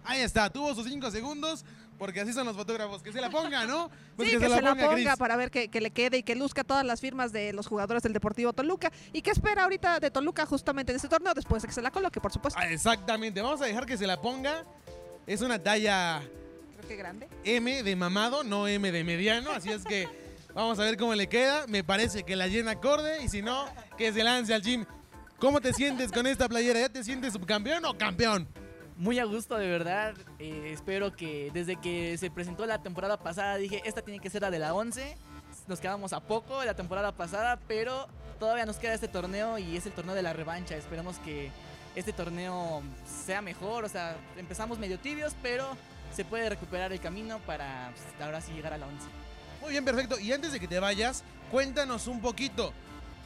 Ahí 0.03 0.23
está, 0.23 0.51
tuvo 0.51 0.75
sus 0.75 0.87
cinco 0.87 1.11
segundos, 1.11 1.65
porque 2.01 2.23
así 2.23 2.33
son 2.33 2.47
los 2.47 2.57
fotógrafos, 2.57 3.03
que 3.03 3.13
se 3.13 3.21
la 3.21 3.29
ponga, 3.29 3.67
¿no? 3.67 3.91
Pues 4.17 4.31
sí, 4.31 4.39
que, 4.39 4.49
se, 4.49 4.63
la, 4.63 4.75
ponga, 4.75 5.17
para 5.17 5.37
ver 5.37 5.51
que, 5.51 5.69
que, 5.69 5.83
le 5.83 5.91
quede 5.91 6.19
y 6.19 6.23
que 6.23 6.35
luzca 6.35 6.65
todas 6.65 6.85
las 6.85 7.01
firmas 7.01 7.31
de 7.31 7.53
los 7.53 7.67
jugadores 7.67 8.03
del 8.03 8.15
Deportivo 8.15 8.55
Toluca. 8.55 8.91
¿Y 9.13 9.21
qué 9.21 9.31
espera 9.31 9.65
ahorita 9.65 10.01
de 10.01 10.11
Toluca 10.11 10.47
justamente 10.47 10.93
en 10.93 10.97
este 10.97 11.09
torneo 11.09 11.35
después 11.35 11.63
de 11.63 11.69
que 11.69 11.75
se 11.75 11.83
la 11.83 11.91
coloque, 11.91 12.19
por 12.19 12.33
supuesto? 12.33 12.59
Ah, 12.61 12.71
exactamente, 12.71 13.43
vamos 13.43 13.61
a 13.61 13.67
dejar 13.67 13.85
que 13.85 13.99
se 13.99 14.07
la 14.07 14.19
ponga. 14.21 14.65
Es 15.27 15.43
una 15.43 15.59
talla 15.59 16.23
grande. 16.89 17.29
M 17.45 17.83
de 17.83 17.97
mamado, 17.97 18.45
no 18.45 18.67
M 18.67 18.91
de 18.91 19.05
mediano, 19.05 19.51
así 19.53 19.71
es 19.71 19.85
que 19.85 20.09
vamos 20.55 20.79
a 20.79 20.85
ver 20.85 20.97
cómo 20.97 21.15
le 21.15 21.29
queda. 21.29 21.67
Me 21.67 21.85
parece 21.85 22.23
que 22.23 22.35
la 22.35 22.47
llena 22.47 22.73
acorde 22.73 23.23
y 23.23 23.29
si 23.29 23.43
no, 23.43 23.67
que 23.99 24.13
se 24.13 24.25
lance 24.25 24.55
al 24.55 24.63
gym. 24.63 24.87
¿Cómo 25.39 25.61
te 25.61 25.75
sientes 25.75 26.13
con 26.13 26.27
esta 26.27 26.49
playera? 26.49 26.81
¿Ya 26.81 26.89
te 26.89 27.05
sientes 27.05 27.35
subcampeón 27.35 27.85
o 27.85 27.97
campeón? 27.97 28.49
Muy 29.01 29.19
a 29.19 29.25
gusto, 29.25 29.57
de 29.57 29.67
verdad. 29.67 30.15
Eh, 30.39 30.73
espero 30.75 31.17
que 31.17 31.51
desde 31.55 31.77
que 31.77 32.19
se 32.19 32.31
presentó 32.31 32.67
la 32.67 32.83
temporada 32.83 33.17
pasada 33.17 33.57
dije, 33.57 33.81
esta 33.87 34.03
tiene 34.03 34.21
que 34.21 34.29
ser 34.29 34.43
la 34.43 34.51
de 34.51 34.59
la 34.59 34.75
11. 34.75 35.17
Nos 35.69 35.81
quedamos 35.81 36.13
a 36.13 36.21
poco 36.21 36.63
la 36.67 36.75
temporada 36.75 37.11
pasada, 37.13 37.59
pero 37.67 38.09
todavía 38.39 38.67
nos 38.67 38.77
queda 38.77 38.93
este 38.93 39.09
torneo 39.09 39.57
y 39.57 39.75
es 39.75 39.87
el 39.87 39.93
torneo 39.93 40.15
de 40.15 40.21
la 40.21 40.35
revancha. 40.35 40.77
Esperemos 40.77 41.17
que 41.21 41.51
este 41.97 42.13
torneo 42.13 42.83
sea 43.25 43.41
mejor. 43.41 43.85
O 43.85 43.89
sea, 43.89 44.19
empezamos 44.37 44.79
medio 44.79 44.99
tibios, 44.99 45.35
pero 45.43 45.67
se 46.15 46.27
puede 46.27 46.51
recuperar 46.51 46.93
el 46.93 47.01
camino 47.01 47.39
para 47.47 47.95
pues, 47.95 48.23
ahora 48.23 48.43
sí 48.43 48.53
llegar 48.53 48.75
a 48.75 48.79
la 48.79 48.87
11. 48.87 49.07
Muy 49.63 49.71
bien, 49.71 49.85
perfecto. 49.87 50.21
Y 50.21 50.31
antes 50.31 50.53
de 50.53 50.61
que 50.61 50.69
te 50.69 50.79
vayas, 50.79 51.25
cuéntanos 51.51 52.07
un 52.07 52.21
poquito. 52.21 52.75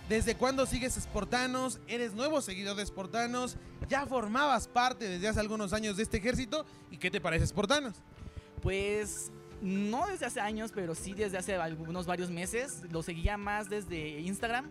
¿Desde 0.08 0.34
cuándo 0.34 0.66
sigues 0.66 0.94
Sportanos? 0.94 1.80
¿Eres 1.88 2.12
nuevo 2.12 2.42
seguidor 2.42 2.76
de 2.76 2.84
Sportanos? 2.84 3.56
¿Ya 3.88 4.04
formabas 4.04 4.68
parte 4.68 5.08
desde 5.08 5.28
hace 5.28 5.40
algunos 5.40 5.73
años 5.73 5.96
de 5.96 6.02
este 6.02 6.18
ejército? 6.18 6.66
¿Y 6.90 6.99
qué 6.99 7.11
te 7.11 7.23
parece 7.23 7.46
Sportanos? 7.46 7.94
Pues 8.61 9.32
no 9.62 10.06
desde 10.06 10.26
hace 10.26 10.40
años, 10.40 10.73
pero 10.75 10.94
sí 10.94 11.14
desde 11.14 11.38
hace 11.38 11.54
algunos 11.54 12.04
varios 12.04 12.30
meses. 12.30 12.82
Lo 12.92 13.02
seguía 13.02 13.38
más 13.38 13.70
desde 13.70 14.20
Instagram. 14.20 14.70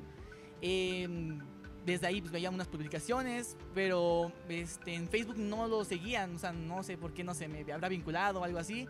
Em, 0.61 1.39
desde 1.83 2.05
ahí 2.05 2.21
pues, 2.21 2.31
veía 2.31 2.51
unas 2.51 2.67
publicaciones, 2.67 3.57
pero 3.73 4.31
este, 4.49 4.93
en 4.93 5.09
Facebook 5.09 5.37
no 5.37 5.67
lo 5.67 5.83
seguían, 5.83 6.35
o 6.35 6.39
sea, 6.39 6.53
no 6.53 6.83
sé 6.83 6.95
por 6.95 7.11
qué 7.13 7.23
no 7.23 7.33
se 7.33 7.47
me 7.47 7.69
habrá 7.73 7.89
vinculado 7.89 8.39
o 8.39 8.43
algo 8.43 8.59
así. 8.59 8.87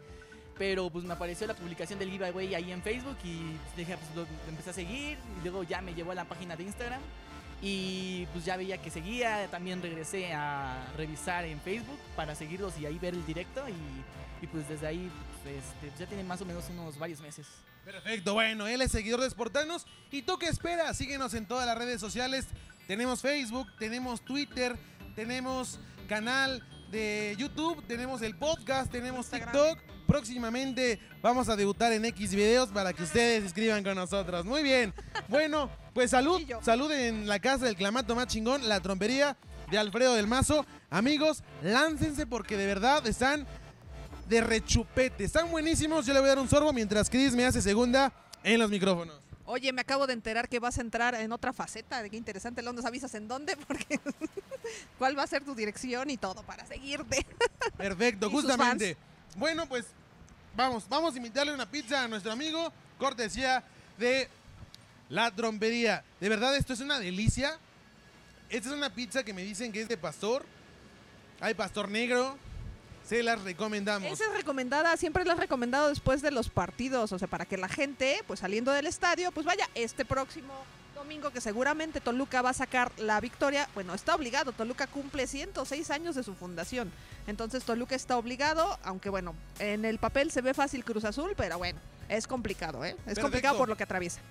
Pero 0.58 0.90
pues 0.90 1.04
me 1.04 1.14
apareció 1.14 1.48
la 1.48 1.56
publicación 1.56 1.98
del 2.00 2.12
giveaway 2.12 2.54
ahí 2.54 2.72
en 2.72 2.82
Facebook 2.82 3.18
y 3.24 3.58
dije, 3.76 3.98
pues 3.98 4.16
lo, 4.16 4.22
lo 4.22 4.50
empecé 4.50 4.70
a 4.70 4.74
seguir 4.74 5.18
y 5.40 5.44
luego 5.44 5.64
ya 5.64 5.82
me 5.82 5.94
llevó 5.94 6.12
a 6.12 6.16
la 6.16 6.26
página 6.26 6.56
de 6.56 6.64
Instagram 6.64 7.02
y 7.62 8.28
pues 8.34 8.44
ya 8.44 8.58
veía 8.58 8.78
que 8.78 8.92
seguía, 8.92 9.48
también 9.50 9.82
regresé 9.82 10.34
a 10.34 10.86
revisar 10.98 11.46
en 11.46 11.62
Facebook 11.62 11.98
para 12.16 12.36
seguirlos 12.36 12.78
y 12.78 12.86
ahí 12.86 13.00
ver 13.00 13.14
el 13.14 13.26
directo 13.26 13.64
y, 13.70 14.44
y 14.44 14.48
pues 14.48 14.68
desde 14.68 14.86
ahí 14.86 15.10
pues, 15.44 15.56
este, 15.56 15.98
ya 15.98 16.06
tiene 16.06 16.24
más 16.24 16.42
o 16.42 16.46
menos 16.46 16.66
unos 16.70 17.00
varios 17.00 17.22
meses. 17.22 17.48
Perfecto, 17.86 18.34
bueno, 18.34 18.68
él 18.68 18.82
es 18.82 18.92
seguidor 18.92 19.22
de 19.22 19.30
Sportanos. 19.30 19.86
¿Y 20.12 20.22
tú 20.22 20.38
qué 20.38 20.48
esperas? 20.48 20.98
Síguenos 20.98 21.34
en 21.34 21.46
todas 21.46 21.66
las 21.66 21.78
redes 21.78 22.00
sociales. 22.00 22.48
Tenemos 22.86 23.22
Facebook, 23.22 23.68
tenemos 23.80 24.22
Twitter, 24.22 24.78
tenemos 25.16 25.80
canal 26.08 26.62
de 26.92 27.36
YouTube, 27.38 27.82
tenemos 27.88 28.22
el 28.22 28.36
podcast, 28.38 28.92
tenemos 28.92 29.26
Instagram. 29.26 29.52
TikTok. 29.52 29.93
Próximamente 30.14 31.00
vamos 31.24 31.50
a 31.50 31.56
debutar 31.56 31.92
en 31.92 32.06
X 32.06 32.36
videos 32.36 32.70
para 32.70 32.94
que 32.94 33.02
ustedes 33.02 33.42
se 33.42 33.48
escriban 33.48 33.84
con 33.84 33.96
nosotros. 33.96 34.46
Muy 34.46 34.62
bien. 34.62 34.94
Bueno, 35.28 35.72
pues 35.96 36.12
salud. 36.12 36.40
Salud 36.62 36.92
en 36.92 37.28
la 37.28 37.40
casa 37.40 37.66
del 37.66 37.76
clamato 37.76 38.16
más 38.16 38.28
chingón, 38.28 38.70
la 38.70 38.80
trompería 38.80 39.36
de 39.72 39.80
Alfredo 39.80 40.14
del 40.14 40.28
Mazo. 40.28 40.68
Amigos, 40.92 41.44
láncense 41.64 42.28
porque 42.28 42.58
de 42.58 42.68
verdad 42.68 43.08
están 43.08 43.48
de 44.30 44.42
rechupete. 44.42 45.24
Están 45.24 45.50
buenísimos. 45.50 46.06
Yo 46.06 46.14
le 46.14 46.20
voy 46.20 46.28
a 46.28 46.36
dar 46.36 46.40
un 46.44 46.48
sorbo 46.48 46.72
mientras 46.74 47.10
Chris 47.10 47.34
me 47.34 47.48
hace 47.48 47.64
segunda 47.64 48.14
en 48.44 48.60
los 48.60 48.70
micrófonos. 48.70 49.20
Oye, 49.46 49.74
me 49.74 49.82
acabo 49.82 50.06
de 50.06 50.14
enterar 50.14 50.48
que 50.48 50.60
vas 50.60 50.78
a 50.78 50.82
entrar 50.82 51.16
en 51.16 51.32
otra 51.32 51.54
faceta. 51.54 52.08
Qué 52.08 52.18
interesante. 52.18 52.62
¿Lo 52.62 52.72
nos 52.72 52.86
avisas 52.86 53.16
en 53.16 53.28
dónde? 53.28 53.58
Porque 53.68 54.00
cuál 55.00 55.18
va 55.18 55.24
a 55.24 55.28
ser 55.28 55.44
tu 55.44 55.56
dirección 55.56 56.12
y 56.12 56.18
todo 56.18 56.44
para 56.44 56.68
seguirte. 56.68 57.26
Perfecto, 57.76 58.30
justamente. 58.30 58.96
Bueno, 59.36 59.66
pues 59.68 59.88
vamos, 60.56 60.88
vamos 60.90 61.14
a 61.14 61.18
invitarle 61.18 61.54
una 61.54 61.70
pizza 61.70 62.04
a 62.04 62.08
nuestro 62.08 62.32
amigo, 62.32 62.72
cortesía 62.98 63.64
de 63.98 64.30
la 65.10 65.32
trompería. 65.32 66.04
De 66.20 66.30
verdad, 66.30 66.56
esto 66.56 66.74
es 66.74 66.80
una 66.80 67.00
delicia. 67.00 67.58
Esta 68.50 68.70
es 68.70 68.76
una 68.76 68.90
pizza 68.90 69.24
que 69.24 69.34
me 69.34 69.44
dicen 69.44 69.72
que 69.72 69.82
es 69.82 69.88
de 69.88 69.98
pastor. 69.98 70.46
Hay 71.40 71.54
pastor 71.54 71.90
negro. 71.90 72.38
Se 73.06 73.22
las 73.22 73.42
recomendamos. 73.42 74.12
Esa 74.12 74.26
es 74.26 74.34
recomendada, 74.34 74.96
siempre 74.96 75.26
la 75.26 75.34
has 75.34 75.40
recomendado 75.40 75.90
después 75.90 76.22
de 76.22 76.32
los 76.32 76.50
partidos, 76.50 77.12
o 77.12 77.20
sea, 77.20 77.28
para 77.28 77.46
que 77.46 77.58
la 77.58 77.68
gente, 77.68 78.24
pues 78.28 78.40
saliendo 78.40 78.72
del 78.72 78.88
estadio, 78.88 79.30
pues 79.34 79.46
vaya 79.46 79.70
este 79.76 80.06
próximo 80.06 80.54
domingo 81.04 81.32
que 81.32 81.42
seguramente 81.42 82.00
Toluca 82.00 82.42
va 82.42 82.52
a 82.52 82.54
sacar 82.54 82.90
la 82.98 83.20
victoria. 83.20 83.68
Bueno, 83.74 83.94
está 83.94 84.16
obligado, 84.16 84.54
Toluca 84.54 84.88
cumple 84.88 85.28
106 85.28 85.92
años 85.92 86.16
de 86.16 86.24
su 86.24 86.34
fundación. 86.34 86.94
Entonces 87.28 87.66
Toluca 87.66 87.94
está 87.94 88.18
obligado, 88.18 88.80
aunque 88.84 89.10
bueno, 89.10 89.36
en 89.60 89.84
el 89.84 89.98
papel 89.98 90.32
se 90.32 90.40
ve 90.40 90.54
fácil 90.54 90.86
Cruz 90.86 91.04
Azul, 91.04 91.34
pero 91.36 91.58
bueno, 91.58 91.78
es 92.08 92.26
complicado, 92.26 92.86
¿eh? 92.86 92.92
Es 92.92 92.96
Perfecto. 92.96 93.22
complicado 93.22 93.58
por 93.58 93.68
lo 93.68 93.76
que 93.76 93.84
atraviesa. 93.84 94.22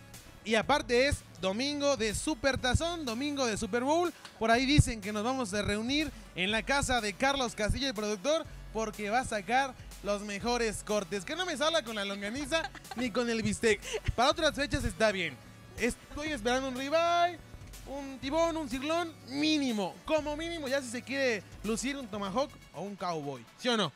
Y 0.47 0.55
aparte 0.55 1.09
es 1.09 1.19
domingo 1.43 1.99
de 1.99 2.15
Super 2.15 2.57
Tazón, 2.57 3.05
domingo 3.05 3.45
de 3.45 3.59
Super 3.59 3.85
Bowl. 3.85 4.11
Por 4.39 4.51
ahí 4.51 4.65
dicen 4.65 5.03
que 5.03 5.13
nos 5.13 5.25
vamos 5.25 5.53
a 5.53 5.61
reunir 5.61 6.11
en 6.35 6.51
la 6.51 6.63
casa 6.63 7.03
de 7.03 7.13
Carlos 7.13 7.55
Castillo, 7.55 7.89
el 7.89 7.95
productor, 7.95 8.47
porque 8.73 9.11
va 9.11 9.21
a 9.21 9.25
sacar 9.27 9.75
los 10.03 10.23
mejores 10.23 10.83
cortes. 10.85 11.27
Que 11.27 11.37
no 11.37 11.45
me 11.45 11.57
salga 11.57 11.83
con 11.83 11.97
la 11.97 12.07
longaniza 12.07 12.71
ni 12.97 13.11
con 13.11 13.29
el 13.29 13.43
bistec. 13.43 13.79
Para 14.17 14.31
otras 14.31 14.55
fechas 14.55 14.85
está 14.85 15.13
bien. 15.13 15.37
Estoy 15.79 16.33
esperando 16.33 16.69
un 16.69 16.77
ribeye, 16.77 17.39
un 17.87 18.19
tibón, 18.21 18.57
un 18.57 18.69
cirlón, 18.69 19.13
mínimo. 19.29 19.95
Como 20.05 20.37
mínimo, 20.37 20.69
ya 20.69 20.81
si 20.81 20.89
se 20.89 21.03
quiere 21.03 21.43
lucir 21.65 21.97
un 21.97 22.07
tomahawk 22.07 22.51
o 22.75 22.83
un 22.83 22.97
cowboy. 22.97 23.45
¿Sí 23.59 23.69
o 23.69 23.77
no? 23.77 23.93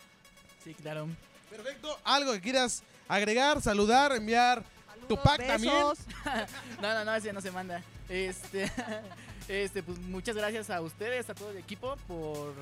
Sí, 0.64 0.74
claro. 0.74 1.08
Perfecto. 1.50 1.98
Algo 2.04 2.32
que 2.32 2.40
quieras 2.40 2.82
agregar, 3.08 3.62
saludar, 3.62 4.12
enviar 4.12 4.64
tu 5.08 5.16
pack 5.16 5.46
también. 5.46 5.74
besos. 5.74 5.98
No, 6.82 6.92
no, 6.92 7.04
no, 7.04 7.14
ese 7.14 7.32
no 7.32 7.40
se 7.40 7.50
manda. 7.50 7.82
Este, 8.08 8.70
este, 9.48 9.82
pues 9.82 9.98
muchas 9.98 10.36
gracias 10.36 10.70
a 10.70 10.80
ustedes, 10.80 11.30
a 11.30 11.34
todo 11.34 11.50
el 11.52 11.58
equipo 11.58 11.96
por 12.08 12.52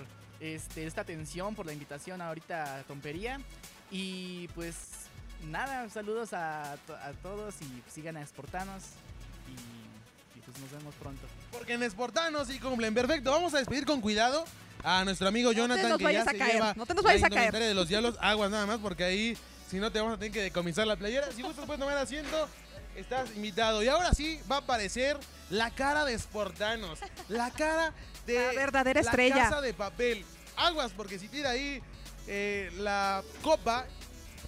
este, 0.40 0.86
esta 0.86 1.00
atención, 1.00 1.54
por 1.54 1.66
la 1.66 1.72
invitación 1.72 2.20
ahorita 2.20 2.78
a 2.78 2.82
Tompería. 2.82 3.40
Y 3.90 4.48
pues 4.48 4.76
nada, 5.46 5.88
saludos 5.88 6.32
a, 6.32 6.72
a 6.72 7.12
todos 7.22 7.54
y 7.62 7.90
sigan 7.90 8.16
a 8.16 8.22
Exportanos. 8.22 8.82
Y, 9.48 10.38
y 10.38 10.42
pues 10.42 10.58
nos 10.58 10.70
vemos 10.70 10.94
pronto. 10.96 11.26
Porque 11.52 11.74
en 11.74 11.90
Sportanos 11.90 12.48
sí 12.48 12.58
cumplen. 12.58 12.94
Perfecto, 12.94 13.30
vamos 13.30 13.54
a 13.54 13.58
despedir 13.58 13.84
con 13.86 14.00
cuidado 14.00 14.44
a 14.82 15.04
nuestro 15.04 15.28
amigo 15.28 15.50
No 15.50 15.54
te 15.54 15.60
Jonathan 15.60 15.88
nos 15.90 15.98
que 15.98 16.04
vayas 16.04 16.24
ya 16.24 16.30
a 16.30 16.32
se 16.32 16.38
caer, 16.38 16.52
lleva 16.54 16.74
no 16.76 16.86
te 16.86 16.94
nos 16.94 17.04
vayas 17.04 17.22
a 17.24 17.30
caer. 17.30 17.52
de 17.54 17.74
los 17.74 17.88
diablos. 17.88 18.16
Aguas 18.20 18.50
nada 18.50 18.66
más 18.66 18.78
porque 18.80 19.04
ahí 19.04 19.36
si 19.70 19.78
no 19.78 19.90
te 19.90 19.98
vamos 20.00 20.14
a 20.14 20.18
tener 20.18 20.32
que 20.32 20.42
decomisar 20.42 20.86
la 20.86 20.96
playera. 20.96 21.30
Si 21.32 21.42
gustas 21.42 21.64
puedes 21.66 21.80
tomar 21.80 21.96
asiento, 21.96 22.48
estás 22.96 23.30
invitado. 23.34 23.82
Y 23.82 23.88
ahora 23.88 24.12
sí 24.12 24.40
va 24.50 24.56
a 24.56 24.58
aparecer 24.60 25.18
la 25.50 25.70
cara 25.70 26.04
de 26.04 26.18
Sportanos, 26.18 26.98
la 27.28 27.50
cara 27.50 27.92
de 28.26 28.34
La 28.46 28.52
verdadera 28.52 29.02
la 29.02 29.08
estrella. 29.10 29.34
casa 29.36 29.60
de 29.60 29.72
papel. 29.74 30.24
Aguas 30.56 30.92
porque 30.96 31.18
si 31.18 31.28
tira 31.28 31.50
ahí 31.50 31.82
eh, 32.26 32.70
la 32.76 33.22
copa 33.42 33.86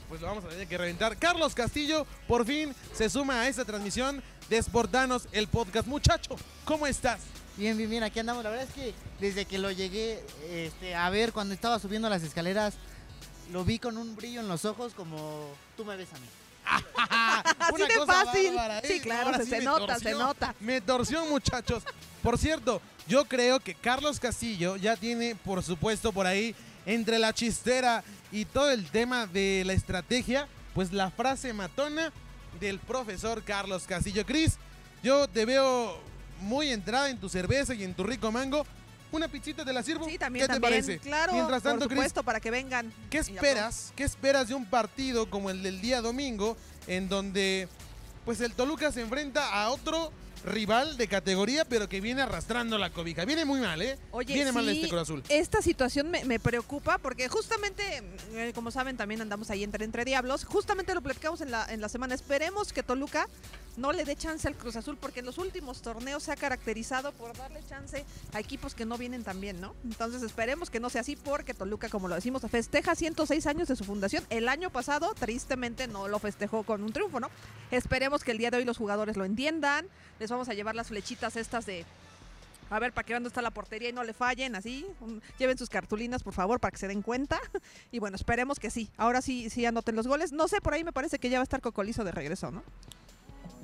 pues 0.09 0.21
lo 0.21 0.27
vamos 0.29 0.45
a 0.45 0.49
tener 0.49 0.67
que 0.67 0.79
reventar. 0.79 1.17
Carlos 1.17 1.55
Castillo 1.55 2.07
por 2.29 2.47
fin 2.47 2.75
se 2.93 3.09
suma 3.11 3.41
a 3.41 3.49
esta 3.49 3.65
transmisión 3.65 4.23
de 4.49 4.63
Sportanos, 4.63 5.29
el 5.33 5.49
podcast. 5.49 5.87
Muchacho, 5.87 6.37
¿cómo 6.65 6.87
estás? 6.87 7.21
Bien, 7.57 7.77
bien, 7.77 7.89
bien, 7.89 8.03
aquí 8.03 8.19
andamos. 8.21 8.45
La 8.45 8.51
verdad 8.51 8.67
es 8.69 8.75
que 8.75 8.95
desde 9.21 9.45
que 9.47 9.59
lo 9.59 9.71
llegué 9.71 10.23
este, 10.51 10.95
a 10.95 11.09
ver 11.11 11.33
cuando 11.33 11.55
estaba 11.55 11.79
subiendo 11.79 12.09
las 12.09 12.23
escaleras, 12.23 12.75
lo 13.53 13.65
vi 13.65 13.79
con 13.79 13.97
un 13.97 14.15
brillo 14.17 14.41
en 14.41 14.49
los 14.49 14.65
ojos 14.65 14.93
como 14.95 15.49
tú 15.77 15.85
me 15.85 15.97
ves 15.97 16.09
a 16.13 16.19
mí. 16.19 16.27
Así 17.61 17.75
Una 17.75 17.87
de 17.87 17.95
cosa 17.95 18.25
fácil. 18.25 18.47
bárbara, 18.49 18.79
¿eh? 18.81 18.83
Sí, 18.87 19.01
claro, 19.01 19.27
Ahora 19.27 19.39
se, 19.39 19.45
sí 19.45 19.51
se 19.51 19.63
nota, 19.63 19.99
se 19.99 20.13
nota. 20.13 20.55
Me 20.61 20.81
torció, 20.81 21.25
muchachos. 21.27 21.85
Por 22.23 22.39
cierto, 22.39 22.83
yo 23.07 23.25
creo 23.25 23.61
que 23.61 23.75
Carlos 23.75 24.19
Castillo 24.19 24.77
ya 24.77 24.97
tiene, 24.97 25.37
por 25.37 25.63
supuesto, 25.63 26.13
por 26.13 26.27
ahí, 26.27 26.55
entre 26.85 27.19
la 27.19 27.33
chistera 27.33 28.03
y 28.33 28.45
todo 28.45 28.71
el 28.71 28.89
tema 28.91 29.27
de 29.27 29.63
la 29.65 29.73
estrategia, 29.73 30.49
pues 30.75 30.93
la 30.93 31.11
frase 31.11 31.53
matona 31.53 32.13
del 32.61 32.79
profesor 32.79 33.43
Carlos 33.43 33.85
Castillo. 33.87 34.25
Cris, 34.25 34.57
yo 35.03 35.29
te 35.29 35.45
veo 35.45 35.99
muy 36.41 36.71
entrada 36.71 37.11
en 37.11 37.19
tu 37.19 37.29
cerveza 37.29 37.75
y 37.75 37.85
en 37.85 37.95
tu 37.95 38.05
rico 38.05 38.31
mango. 38.33 38.67
¿Una 39.13 39.29
pizzita 39.29 39.65
te 39.65 39.73
la 39.73 39.83
sirvo? 39.83 40.07
Sí, 40.07 40.19
también, 40.19 40.47
¿Qué 40.47 40.55
te 40.55 40.61
parece? 40.61 40.99
Claro, 40.99 41.33
Mientras 41.33 41.63
tanto, 41.63 41.85
por 41.85 41.91
supuesto, 41.91 42.23
para 42.23 42.41
que 42.41 42.51
vengan. 42.51 42.93
¿Qué 43.09 43.19
esperas? 43.19 43.93
¿Qué 43.95 44.05
esperas 44.05 44.49
de 44.49 44.55
un 44.55 44.67
partido 44.67 45.31
como 45.31 45.49
el 45.49 45.63
del 45.63 45.81
día 45.81 46.01
domingo 46.01 46.57
en 46.87 47.09
donde 47.09 47.69
pues 48.25 48.41
el 48.41 48.53
Toluca 48.53 48.91
se 48.91 49.03
enfrenta 49.03 49.63
a 49.63 49.71
otro 49.71 50.13
rival 50.47 50.97
de 50.97 51.09
categoría 51.09 51.65
pero 51.65 51.89
que 51.89 52.01
viene 52.01 52.23
arrastrando 52.23 52.79
la 52.79 52.91
cobija? 52.91 53.25
Viene 53.25 53.45
muy 53.45 53.61
mal, 53.61 53.83
¿eh? 53.83 53.99
Oye, 54.13 54.33
viene 54.33 54.53
mal 54.53 54.65
sí, 54.65 54.77
este 54.77 54.89
Cruz 54.89 55.03
Azul. 55.03 55.23
Esta 55.29 55.61
situación 55.61 56.11
me, 56.11 56.25
me 56.25 56.39
preocupa 56.39 56.99
porque 56.99 57.29
justamente, 57.29 58.03
eh, 58.33 58.53
como 58.55 58.71
saben, 58.71 58.97
también 58.97 59.21
andamos 59.21 59.51
ahí 59.51 59.65
entre, 59.65 59.85
entre 59.85 60.05
diablos. 60.05 60.45
Justamente 60.45 60.95
lo 60.95 61.03
platicamos 61.03 61.41
en 61.41 61.51
la, 61.51 61.67
en 61.71 61.81
la 61.81 61.89
semana. 61.89 62.15
Esperemos 62.15 62.73
que 62.73 62.83
Toluca 62.83 63.29
no 63.77 63.93
le 63.93 64.05
dé 64.05 64.17
chance 64.17 64.49
al 64.49 64.55
Cruz 64.57 64.77
Azul 64.77 64.97
porque 64.97 65.21
en 65.21 65.27
los 65.27 65.39
últimos 65.39 65.83
torneos 65.83 66.23
se 66.23 66.33
ha 66.33 66.37
caracterizado 66.37 67.13
por 67.13 67.37
darle 67.37 67.61
chance 67.69 68.05
a 68.33 68.41
equipos 68.41 68.75
que 68.75 68.87
no 68.87 68.97
vienen 68.97 69.23
tan 69.23 69.41
bien, 69.41 69.61
¿no? 69.61 69.75
Entonces 69.85 70.23
esperemos 70.23 70.71
que 70.71 70.81
no 70.81 70.89
sea 70.89 71.03
así 71.03 71.17
porque 71.17 71.53
Toluca, 71.53 71.89
como 71.89 72.09
lo 72.09 72.15
decimos, 72.15 72.43
festeja 72.51 72.95
106 72.95 73.47
años 73.47 73.69
de 73.69 73.77
su 73.77 73.85
fundación. 73.85 74.25
El 74.31 74.49
año 74.49 74.71
pasado, 74.71 75.15
tristemente, 75.19 75.89
no 75.89 76.09
lo 76.09 76.19
festejó 76.19 76.63
con 76.63 76.83
un 76.83 76.93
triunfo, 76.93 77.21
¿no? 77.21 77.31
Esperemos 77.71 78.25
que 78.25 78.31
el 78.31 78.39
día 78.39 78.51
de 78.51 78.59
hoy 78.59 78.65
los 78.65 78.79
jugadores 78.79 79.17
lo 79.17 79.25
entiendan. 79.25 79.87
Les 80.19 80.31
vamos 80.31 80.49
a 80.49 80.55
llevar 80.55 80.75
las 80.75 80.89
flechitas 80.89 81.37
estas 81.37 81.67
de 81.67 81.85
a 82.69 82.81
ver, 82.81 82.93
para 82.93 83.07
que 83.07 83.15
dónde 83.15 83.29
está 83.29 83.43
la 83.43 83.51
portería 83.51 83.89
y 83.89 83.93
no 83.93 84.03
le 84.03 84.13
fallen, 84.13 84.57
así. 84.57 84.87
Lleven 85.39 85.57
sus 85.57 85.69
cartulinas, 85.69 86.23
por 86.23 86.33
favor, 86.33 86.59
para 86.59 86.73
que 86.73 86.79
se 86.79 86.89
den 86.89 87.03
cuenta. 87.03 87.41
Y 87.93 88.01
bueno, 88.01 88.17
esperemos 88.17 88.59
que 88.59 88.71
sí. 88.71 88.91
Ahora 88.97 89.23
sí, 89.23 89.49
sí 89.49 89.65
anoten 89.65 89.95
los 89.95 90.07
goles. 90.07 90.33
No 90.33 90.49
sé, 90.49 90.61
por 90.61 90.75
ahí 90.75 90.83
me 90.83 90.93
parece 90.93 91.19
que 91.19 91.31
ya 91.31 91.39
va 91.39 91.43
a 91.43 91.45
estar 91.45 91.61
Cocolizo 91.61 92.05
de 92.05 92.11
regreso, 92.11 92.51
¿no? 92.51 92.63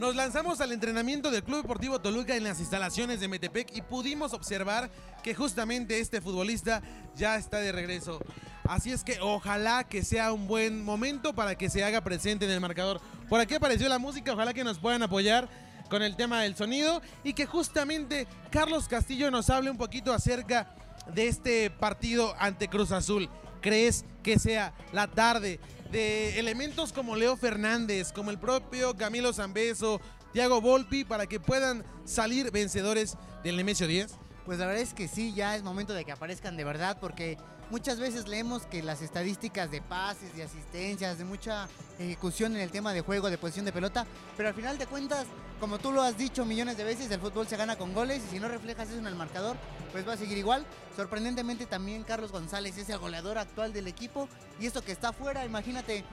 Nos 0.03 0.17
lanzamos 0.17 0.61
al 0.61 0.73
entrenamiento 0.73 1.31
del 1.31 1.45
Club 1.45 1.63
Deportivo 1.63 2.01
Toluca 2.01 2.35
en 2.35 2.43
las 2.43 2.59
instalaciones 2.59 3.21
de 3.21 3.29
Metepec 3.29 3.69
y 3.73 3.83
pudimos 3.83 4.33
observar 4.33 4.91
que 5.23 5.33
justamente 5.33 6.01
este 6.01 6.21
futbolista 6.21 6.83
ya 7.15 7.37
está 7.37 7.59
de 7.59 7.71
regreso. 7.71 8.19
Así 8.65 8.91
es 8.91 9.05
que 9.05 9.21
ojalá 9.21 9.85
que 9.85 10.03
sea 10.03 10.33
un 10.33 10.49
buen 10.49 10.85
momento 10.85 11.37
para 11.37 11.55
que 11.55 11.71
se 11.71 11.85
haga 11.85 12.01
presente 12.01 12.47
en 12.47 12.51
el 12.51 12.61
marcador. 12.61 13.01
Por 13.29 13.39
aquí 13.39 13.55
apareció 13.55 13.89
la 13.89 14.01
música, 14.01 14.33
ojalá 14.33 14.53
que 14.53 14.65
nos 14.65 14.81
puedan 14.81 15.05
apoyar 15.05 15.49
con 15.89 16.03
el 16.03 16.17
tema 16.17 16.43
del 16.43 16.57
sonido 16.57 17.01
y 17.23 17.35
que 17.35 17.47
justamente 17.47 18.27
Carlos 18.51 18.89
Castillo 18.89 19.31
nos 19.31 19.51
hable 19.51 19.71
un 19.71 19.79
poquito 19.79 20.13
acerca 20.13 20.75
de 21.15 21.29
este 21.29 21.71
partido 21.71 22.35
ante 22.41 22.67
Cruz 22.67 22.91
Azul. 22.91 23.31
crees 23.61 24.05
que 24.25 24.41
sea 24.41 24.75
la 24.93 25.07
tarde 25.07 25.61
de 25.93 26.39
elementos 26.39 26.93
como 26.93 27.17
Leo 27.17 27.37
Fernández, 27.37 28.13
como 28.13 28.31
el 28.31 28.39
propio 28.39 28.97
Camilo 28.97 29.33
Zambeso, 29.35 30.01
Thiago 30.33 30.63
Volpi, 30.63 31.05
para 31.05 31.27
que 31.27 31.39
puedan 31.39 31.85
salir 32.05 32.51
vencedores 32.51 33.19
del 33.45 33.59
Nemesio 33.59 33.87
10? 33.87 34.17
Pues 34.47 34.59
la 34.59 34.67
verdad 34.67 34.83
es 34.83 34.95
que 34.95 35.07
sí, 35.07 35.35
ya 35.35 35.55
es 35.55 35.63
momento 35.63 35.93
de 35.93 36.07
que 36.07 36.13
aparezcan 36.13 36.57
de 36.57 36.65
verdad, 36.65 36.97
porque 36.99 37.37
muchas 37.73 37.99
veces 37.99 38.29
leemos 38.29 38.67
que 38.67 38.83
las 38.83 39.01
estadísticas 39.01 39.71
de 39.71 39.81
pases, 39.81 40.37
de 40.37 40.43
asistencias, 40.43 41.17
de 41.17 41.25
mucha 41.25 41.71
ejecución 41.99 42.55
en 42.55 42.61
el 42.61 42.71
tema 42.71 42.93
de 42.93 43.01
juego, 43.01 43.31
de 43.31 43.39
posición 43.39 43.65
de 43.65 43.73
pelota, 43.73 44.07
pero 44.37 44.51
al 44.51 44.55
final 44.55 44.77
de 44.77 44.87
cuentas, 44.87 45.27
como 45.59 45.79
tú 45.79 45.91
lo 45.91 46.03
has 46.03 46.19
dicho 46.19 46.45
millones 46.45 46.77
de 46.77 46.85
veces, 46.85 47.11
el 47.11 47.19
fútbol 47.19 47.49
se 47.49 47.57
gana 47.57 47.77
con 47.77 47.95
goles 47.95 48.23
y 48.27 48.33
si 48.33 48.41
no 48.41 48.49
reflejas 48.49 48.91
eso 48.91 48.99
en 48.99 49.07
el 49.07 49.15
marcador, 49.15 49.57
pues 49.91 50.07
va 50.07 50.13
a 50.13 50.17
seguir 50.19 50.37
igual. 50.37 50.67
Sorprendentemente 50.97 51.65
también 51.65 52.05
Carlos 52.05 52.31
González 52.31 52.77
es 52.77 52.91
el 52.91 52.99
goleador 52.99 53.39
actual 53.39 53.73
del 53.73 53.87
equipo 53.87 54.29
y 54.61 54.67
esto 54.67 54.85
que 54.85 54.93
está 54.93 55.15
fuera, 55.15 55.47
imagínate, 55.47 56.05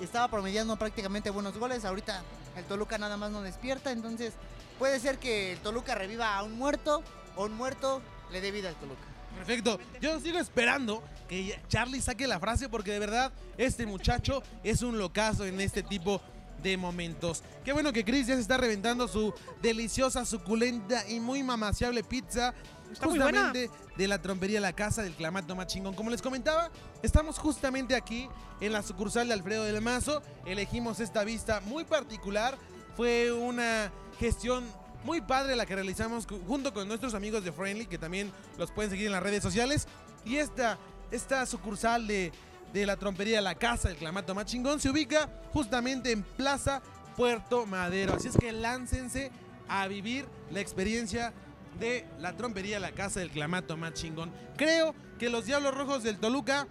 estaba 0.00 0.28
promediando 0.28 0.76
prácticamente 0.76 1.30
buenos 1.30 1.58
goles, 1.58 1.84
ahorita 1.84 2.22
el 2.56 2.64
Toluca 2.66 2.98
nada 2.98 3.16
más 3.16 3.32
no 3.32 3.42
despierta, 3.42 3.90
entonces 3.90 4.34
puede 4.78 5.00
ser 5.00 5.18
que 5.18 5.54
el 5.54 5.58
Toluca 5.58 5.96
reviva 5.96 6.36
a 6.36 6.44
un 6.44 6.56
muerto 6.56 7.02
o 7.34 7.46
un 7.46 7.54
muerto 7.54 8.00
le 8.30 8.40
dé 8.40 8.52
vida 8.52 8.68
al 8.68 8.76
Toluca. 8.76 9.13
Perfecto. 9.36 9.78
Yo 10.00 10.18
sigo 10.20 10.38
esperando 10.38 11.02
que 11.28 11.58
Charlie 11.68 12.00
saque 12.00 12.26
la 12.26 12.38
frase 12.38 12.68
porque 12.68 12.92
de 12.92 12.98
verdad 12.98 13.32
este 13.56 13.86
muchacho 13.86 14.42
es 14.62 14.82
un 14.82 14.98
locazo 14.98 15.44
en 15.44 15.60
este 15.60 15.82
tipo 15.82 16.20
de 16.62 16.76
momentos. 16.76 17.42
Qué 17.64 17.72
bueno 17.72 17.92
que 17.92 18.04
Chris 18.04 18.26
ya 18.26 18.34
se 18.34 18.40
está 18.40 18.56
reventando 18.56 19.06
su 19.06 19.34
deliciosa, 19.62 20.24
suculenta 20.24 21.06
y 21.08 21.20
muy 21.20 21.42
mamaciable 21.42 22.02
pizza. 22.02 22.54
Está 22.90 23.06
justamente 23.06 23.70
de 23.96 24.08
la 24.08 24.20
trompería 24.20 24.60
La 24.60 24.72
Casa 24.72 25.02
del 25.02 25.14
Clamato 25.14 25.54
Más 25.54 25.66
Chingón. 25.66 25.94
Como 25.94 26.10
les 26.10 26.22
comentaba, 26.22 26.70
estamos 27.02 27.38
justamente 27.38 27.94
aquí 27.94 28.28
en 28.60 28.72
la 28.72 28.82
sucursal 28.82 29.28
de 29.28 29.34
Alfredo 29.34 29.64
del 29.64 29.80
Mazo. 29.80 30.22
Elegimos 30.46 31.00
esta 31.00 31.24
vista 31.24 31.60
muy 31.60 31.84
particular. 31.84 32.56
Fue 32.96 33.32
una 33.32 33.90
gestión 34.18 34.64
muy 35.04 35.20
padre 35.20 35.54
la 35.54 35.66
que 35.66 35.74
realizamos 35.74 36.26
junto 36.46 36.72
con 36.72 36.88
nuestros 36.88 37.14
amigos 37.14 37.44
de 37.44 37.52
Friendly, 37.52 37.86
que 37.86 37.98
también 37.98 38.32
los 38.58 38.70
pueden 38.72 38.90
seguir 38.90 39.06
en 39.06 39.12
las 39.12 39.22
redes 39.22 39.42
sociales. 39.42 39.86
Y 40.24 40.36
esta, 40.36 40.78
esta 41.10 41.46
sucursal 41.46 42.06
de, 42.06 42.32
de 42.72 42.86
la 42.86 42.96
trompería 42.96 43.40
La 43.40 43.54
Casa 43.54 43.88
del 43.88 43.98
Clamato 43.98 44.34
Más 44.34 44.46
Chingón 44.46 44.80
se 44.80 44.90
ubica 44.90 45.28
justamente 45.52 46.10
en 46.10 46.22
Plaza 46.22 46.82
Puerto 47.16 47.66
Madero. 47.66 48.14
Así 48.14 48.28
es 48.28 48.36
que 48.36 48.50
láncense 48.50 49.30
a 49.68 49.86
vivir 49.86 50.26
la 50.50 50.60
experiencia 50.60 51.32
de 51.78 52.06
la 52.18 52.36
trompería 52.36 52.80
La 52.80 52.92
Casa 52.92 53.20
del 53.20 53.30
Clamato 53.30 53.76
Más 53.76 53.94
Chingón. 53.94 54.32
Creo 54.56 54.94
que 55.18 55.28
los 55.28 55.44
Diablos 55.44 55.74
Rojos 55.74 56.02
del 56.02 56.18
Toluca 56.18 56.66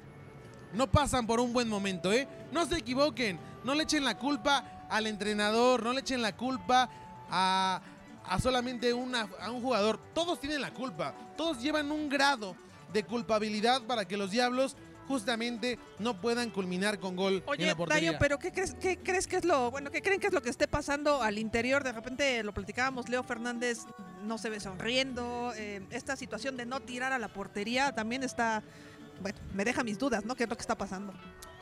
no 0.73 0.89
pasan 0.91 1.27
por 1.27 1.39
un 1.39 1.53
buen 1.53 1.69
momento, 1.69 2.11
¿eh? 2.11 2.27
No 2.51 2.65
se 2.65 2.77
equivoquen, 2.77 3.39
no 3.63 3.75
le 3.75 3.83
echen 3.83 4.03
la 4.03 4.17
culpa 4.17 4.85
al 4.89 5.07
entrenador, 5.07 5.83
no 5.83 5.93
le 5.93 5.99
echen 5.99 6.21
la 6.21 6.35
culpa 6.35 6.89
a, 7.29 7.81
a 8.25 8.39
solamente 8.39 8.93
una- 8.93 9.27
a 9.39 9.51
un 9.51 9.61
jugador. 9.61 9.99
Todos 10.13 10.39
tienen 10.39 10.61
la 10.61 10.73
culpa, 10.73 11.13
todos 11.37 11.61
llevan 11.61 11.91
un 11.91 12.09
grado 12.09 12.55
de 12.91 13.03
culpabilidad 13.03 13.81
para 13.83 14.05
que 14.05 14.17
los 14.17 14.31
Diablos 14.31 14.75
justamente 15.07 15.77
no 15.99 16.21
puedan 16.21 16.49
culminar 16.49 16.97
con 16.99 17.15
gol 17.17 17.43
en 17.45 17.49
Oye, 17.49 17.65
la 17.65 17.75
portería. 17.75 18.11
Dayo, 18.11 18.19
pero 18.19 18.39
¿qué 18.39 18.51
crees, 18.53 18.73
¿qué 18.75 18.97
crees 18.97 19.27
que 19.27 19.35
es 19.35 19.43
lo, 19.45 19.69
bueno, 19.69 19.91
qué 19.91 20.01
creen 20.01 20.19
que 20.19 20.27
es 20.27 20.33
lo 20.33 20.41
que 20.41 20.49
esté 20.49 20.67
pasando 20.67 21.21
al 21.21 21.37
interior? 21.37 21.83
De 21.83 21.91
repente 21.91 22.41
lo 22.43 22.53
platicábamos, 22.53 23.09
Leo 23.09 23.21
Fernández 23.23 23.79
no 24.23 24.37
se 24.37 24.49
ve 24.49 24.61
sonriendo, 24.61 25.51
eh, 25.57 25.85
esta 25.89 26.15
situación 26.15 26.55
de 26.55 26.65
no 26.65 26.79
tirar 26.79 27.11
a 27.11 27.19
la 27.19 27.27
portería 27.27 27.93
también 27.93 28.23
está, 28.23 28.63
bueno, 29.21 29.37
me 29.53 29.65
deja 29.65 29.83
mis 29.83 29.99
dudas, 29.99 30.23
¿no? 30.23 30.35
¿Qué 30.35 30.43
es 30.45 30.49
lo 30.49 30.55
que 30.55 30.61
está 30.61 30.77
pasando? 30.77 31.13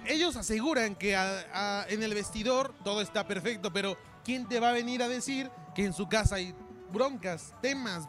Ellos 0.06 0.36
aseguran 0.36 0.94
que 0.96 1.16
a- 1.16 1.82
a- 1.82 1.86
en 1.90 2.04
el 2.04 2.14
vestidor 2.14 2.76
todo 2.84 3.02
está 3.02 3.26
perfecto, 3.28 3.74
pero 3.74 3.98
¿quién 4.24 4.48
te 4.48 4.60
va 4.60 4.70
a 4.70 4.74
venir 4.74 5.02
a 5.02 5.08
decir 5.08 5.50
que 5.76 5.86
en 5.86 5.94
su 5.94 6.08
casa 6.08 6.36
hay 6.36 6.54
broncas, 6.92 7.54
temas, 7.62 8.08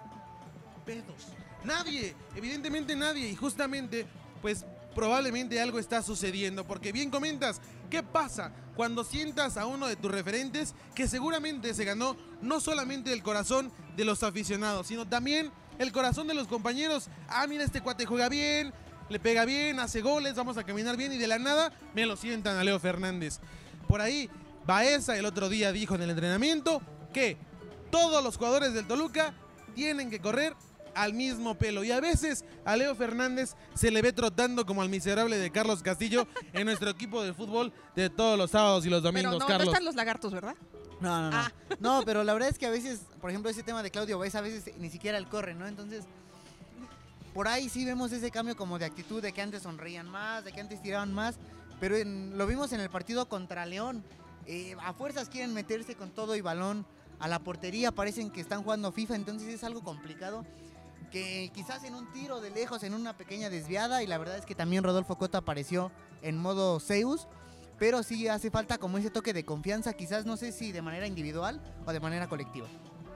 pedos? 0.84 1.28
Nadie, 1.64 2.14
evidentemente 2.34 2.96
nadie. 2.96 3.28
Y 3.28 3.36
justamente, 3.36 4.06
pues 4.40 4.64
probablemente 4.94 5.60
algo 5.60 5.78
está 5.78 6.02
sucediendo. 6.02 6.64
Porque 6.64 6.92
bien 6.92 7.10
comentas, 7.10 7.60
¿qué 7.90 8.02
pasa 8.02 8.52
cuando 8.76 9.04
sientas 9.04 9.56
a 9.56 9.66
uno 9.66 9.86
de 9.86 9.96
tus 9.96 10.10
referentes 10.10 10.74
que 10.94 11.08
seguramente 11.08 11.74
se 11.74 11.84
ganó 11.84 12.16
no 12.40 12.60
solamente 12.60 13.12
el 13.12 13.22
corazón 13.22 13.72
de 13.96 14.04
los 14.04 14.22
aficionados, 14.22 14.86
sino 14.86 15.06
también 15.06 15.50
el 15.78 15.92
corazón 15.92 16.26
de 16.26 16.34
los 16.34 16.48
compañeros? 16.48 17.08
Ah, 17.28 17.46
mira, 17.46 17.64
este 17.64 17.80
cuate 17.80 18.06
juega 18.06 18.28
bien, 18.28 18.72
le 19.08 19.20
pega 19.20 19.44
bien, 19.44 19.80
hace 19.80 20.00
goles, 20.00 20.34
vamos 20.34 20.56
a 20.56 20.64
caminar 20.64 20.96
bien 20.96 21.12
y 21.12 21.18
de 21.18 21.26
la 21.26 21.38
nada 21.38 21.72
me 21.94 22.06
lo 22.06 22.16
sientan 22.16 22.56
a 22.56 22.64
Leo 22.64 22.78
Fernández. 22.78 23.40
Por 23.88 24.00
ahí, 24.00 24.30
Baeza 24.66 25.16
el 25.16 25.26
otro 25.26 25.48
día 25.48 25.72
dijo 25.72 25.96
en 25.96 26.02
el 26.02 26.10
entrenamiento 26.10 26.80
que 27.12 27.36
todos 27.92 28.24
los 28.24 28.36
jugadores 28.38 28.72
del 28.74 28.86
Toluca 28.88 29.34
tienen 29.76 30.10
que 30.10 30.18
correr 30.18 30.56
al 30.94 31.12
mismo 31.14 31.54
pelo. 31.54 31.84
Y 31.84 31.92
a 31.92 32.00
veces 32.00 32.44
a 32.64 32.74
Leo 32.76 32.94
Fernández 32.94 33.54
se 33.74 33.90
le 33.90 34.02
ve 34.02 34.12
trotando 34.12 34.66
como 34.66 34.82
al 34.82 34.88
miserable 34.88 35.38
de 35.38 35.50
Carlos 35.50 35.82
Castillo 35.82 36.26
en 36.52 36.64
nuestro 36.64 36.90
equipo 36.90 37.22
de 37.22 37.32
fútbol 37.34 37.72
de 37.94 38.10
todos 38.10 38.36
los 38.36 38.50
sábados 38.50 38.84
y 38.86 38.90
los 38.90 39.02
domingos, 39.02 39.30
pero 39.34 39.38
no, 39.38 39.44
no 39.44 39.46
Carlos. 39.46 39.68
están 39.68 39.84
los 39.84 39.94
lagartos, 39.94 40.32
¿verdad? 40.32 40.54
No, 41.00 41.20
no, 41.20 41.30
no. 41.30 41.36
Ah. 41.36 41.52
No, 41.80 42.02
pero 42.04 42.24
la 42.24 42.32
verdad 42.32 42.48
es 42.48 42.58
que 42.58 42.66
a 42.66 42.70
veces, 42.70 43.00
por 43.20 43.30
ejemplo, 43.30 43.50
ese 43.50 43.62
tema 43.62 43.82
de 43.82 43.90
Claudio 43.90 44.18
Baez, 44.18 44.34
a 44.34 44.40
veces 44.40 44.76
ni 44.78 44.88
siquiera 44.90 45.18
él 45.18 45.28
corre, 45.28 45.54
¿no? 45.54 45.66
Entonces, 45.66 46.04
por 47.34 47.48
ahí 47.48 47.68
sí 47.68 47.84
vemos 47.84 48.12
ese 48.12 48.30
cambio 48.30 48.56
como 48.56 48.78
de 48.78 48.84
actitud, 48.84 49.22
de 49.22 49.32
que 49.32 49.40
antes 49.42 49.62
sonreían 49.62 50.08
más, 50.08 50.44
de 50.44 50.52
que 50.52 50.60
antes 50.60 50.82
tiraban 50.82 51.12
más, 51.12 51.36
pero 51.80 51.96
en- 51.96 52.36
lo 52.36 52.46
vimos 52.46 52.72
en 52.72 52.80
el 52.80 52.90
partido 52.90 53.26
contra 53.28 53.64
León. 53.66 54.04
Eh, 54.46 54.76
a 54.82 54.92
fuerzas 54.92 55.28
quieren 55.28 55.54
meterse 55.54 55.94
con 55.94 56.10
todo 56.10 56.36
y 56.36 56.40
balón 56.40 56.84
a 57.22 57.28
la 57.28 57.38
portería, 57.38 57.92
parecen 57.92 58.30
que 58.30 58.40
están 58.40 58.64
jugando 58.64 58.90
FIFA, 58.90 59.14
entonces 59.14 59.48
es 59.48 59.62
algo 59.62 59.82
complicado. 59.82 60.44
Que 61.12 61.52
quizás 61.54 61.84
en 61.84 61.94
un 61.94 62.10
tiro 62.10 62.40
de 62.40 62.50
lejos, 62.50 62.82
en 62.82 62.94
una 62.94 63.16
pequeña 63.16 63.48
desviada, 63.48 64.02
y 64.02 64.08
la 64.08 64.18
verdad 64.18 64.38
es 64.38 64.44
que 64.44 64.56
también 64.56 64.82
Rodolfo 64.82 65.16
Cota 65.16 65.38
apareció 65.38 65.92
en 66.22 66.36
modo 66.36 66.80
Zeus, 66.80 67.28
pero 67.78 68.02
sí 68.02 68.26
hace 68.26 68.50
falta 68.50 68.76
como 68.78 68.98
ese 68.98 69.08
toque 69.08 69.32
de 69.32 69.44
confianza, 69.44 69.92
quizás 69.92 70.26
no 70.26 70.36
sé 70.36 70.50
si 70.50 70.72
de 70.72 70.82
manera 70.82 71.06
individual 71.06 71.60
o 71.86 71.92
de 71.92 72.00
manera 72.00 72.28
colectiva. 72.28 72.66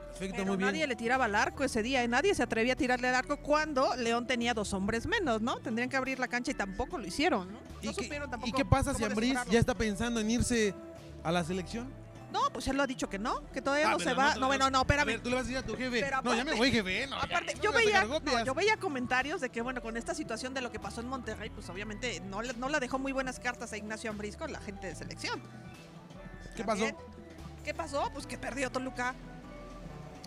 Perfecto, 0.07 0.35
Pero 0.37 0.47
muy 0.47 0.57
bien. 0.57 0.67
nadie 0.71 0.87
le 0.87 0.95
tiraba 0.95 1.25
al 1.25 1.35
arco 1.35 1.65
ese 1.65 1.83
día, 1.83 2.01
y 2.01 2.07
nadie 2.07 2.33
se 2.33 2.43
atrevía 2.43 2.73
a 2.73 2.75
tirarle 2.77 3.09
al 3.09 3.15
arco 3.15 3.37
cuando 3.37 3.93
León 3.97 4.25
tenía 4.25 4.53
dos 4.53 4.73
hombres 4.73 5.05
menos, 5.05 5.41
¿no? 5.41 5.57
Tendrían 5.59 5.89
que 5.89 5.97
abrir 5.97 6.17
la 6.17 6.29
cancha 6.29 6.51
y 6.51 6.53
tampoco 6.53 6.97
lo 6.97 7.05
hicieron, 7.05 7.51
¿no? 7.51 7.59
¿Y, 7.81 7.87
No 7.87 7.93
qué, 7.93 8.03
supieron 8.03 8.29
y 8.29 8.31
tampoco 8.31 8.57
qué 8.57 8.63
pasa 8.63 8.93
si 8.93 9.03
Ambriz 9.03 9.37
ya 9.51 9.59
está 9.59 9.75
pensando 9.75 10.21
en 10.21 10.31
irse 10.31 10.73
a 11.23 11.31
la 11.31 11.43
selección? 11.43 12.06
No, 12.31 12.41
pues 12.51 12.67
él 12.67 12.75
lo 12.75 12.83
ha 12.83 12.87
dicho 12.87 13.09
que 13.09 13.17
no, 13.17 13.41
que 13.53 13.61
todavía 13.61 13.87
Ah, 13.87 13.91
no 13.91 13.99
se 13.99 14.13
va. 14.13 14.35
No, 14.35 14.47
bueno, 14.47 14.69
no, 14.69 14.79
A 14.79 14.81
espérame. 14.81 15.05
ver, 15.07 15.21
tú 15.21 15.29
le 15.29 15.35
vas 15.35 15.45
a 15.45 15.47
decir 15.47 15.57
a 15.57 15.65
tu 15.65 15.77
jefe. 15.77 16.01
Pero 16.01 16.21
no, 16.21 16.35
ya 16.35 16.43
me 16.43 16.55
voy, 16.55 16.71
jefe. 16.71 17.07
No, 17.07 17.15
Aparte, 17.15 17.55
yo 17.61 17.71
veía, 17.71 18.03
no, 18.03 18.43
yo 18.43 18.53
veía 18.53 18.75
comentarios 18.77 19.39
de 19.39 19.49
que, 19.49 19.61
bueno, 19.61 19.81
con 19.81 19.95
esta 19.95 20.13
situación 20.13 20.53
de 20.53 20.59
lo 20.61 20.69
que 20.71 20.79
pasó 20.79 20.99
en 21.01 21.07
Monterrey, 21.07 21.49
pues 21.49 21.69
obviamente 21.69 22.19
no, 22.21 22.41
le- 22.41 22.53
no 22.55 22.67
le 22.67 22.79
dejó 22.81 22.99
muy 22.99 23.13
buenas 23.13 23.39
cartas 23.39 23.71
a 23.71 23.77
Ignacio 23.77 24.09
Ambriz 24.09 24.35
con 24.35 24.51
la 24.51 24.59
gente 24.59 24.87
de 24.87 24.95
selección. 24.95 25.41
¿Qué 26.55 26.63
pasó? 26.65 26.85
¿Qué 27.63 27.73
pasó? 27.73 28.09
Pues 28.13 28.27
que 28.27 28.37
perdió 28.37 28.69
Toluca. 28.71 29.15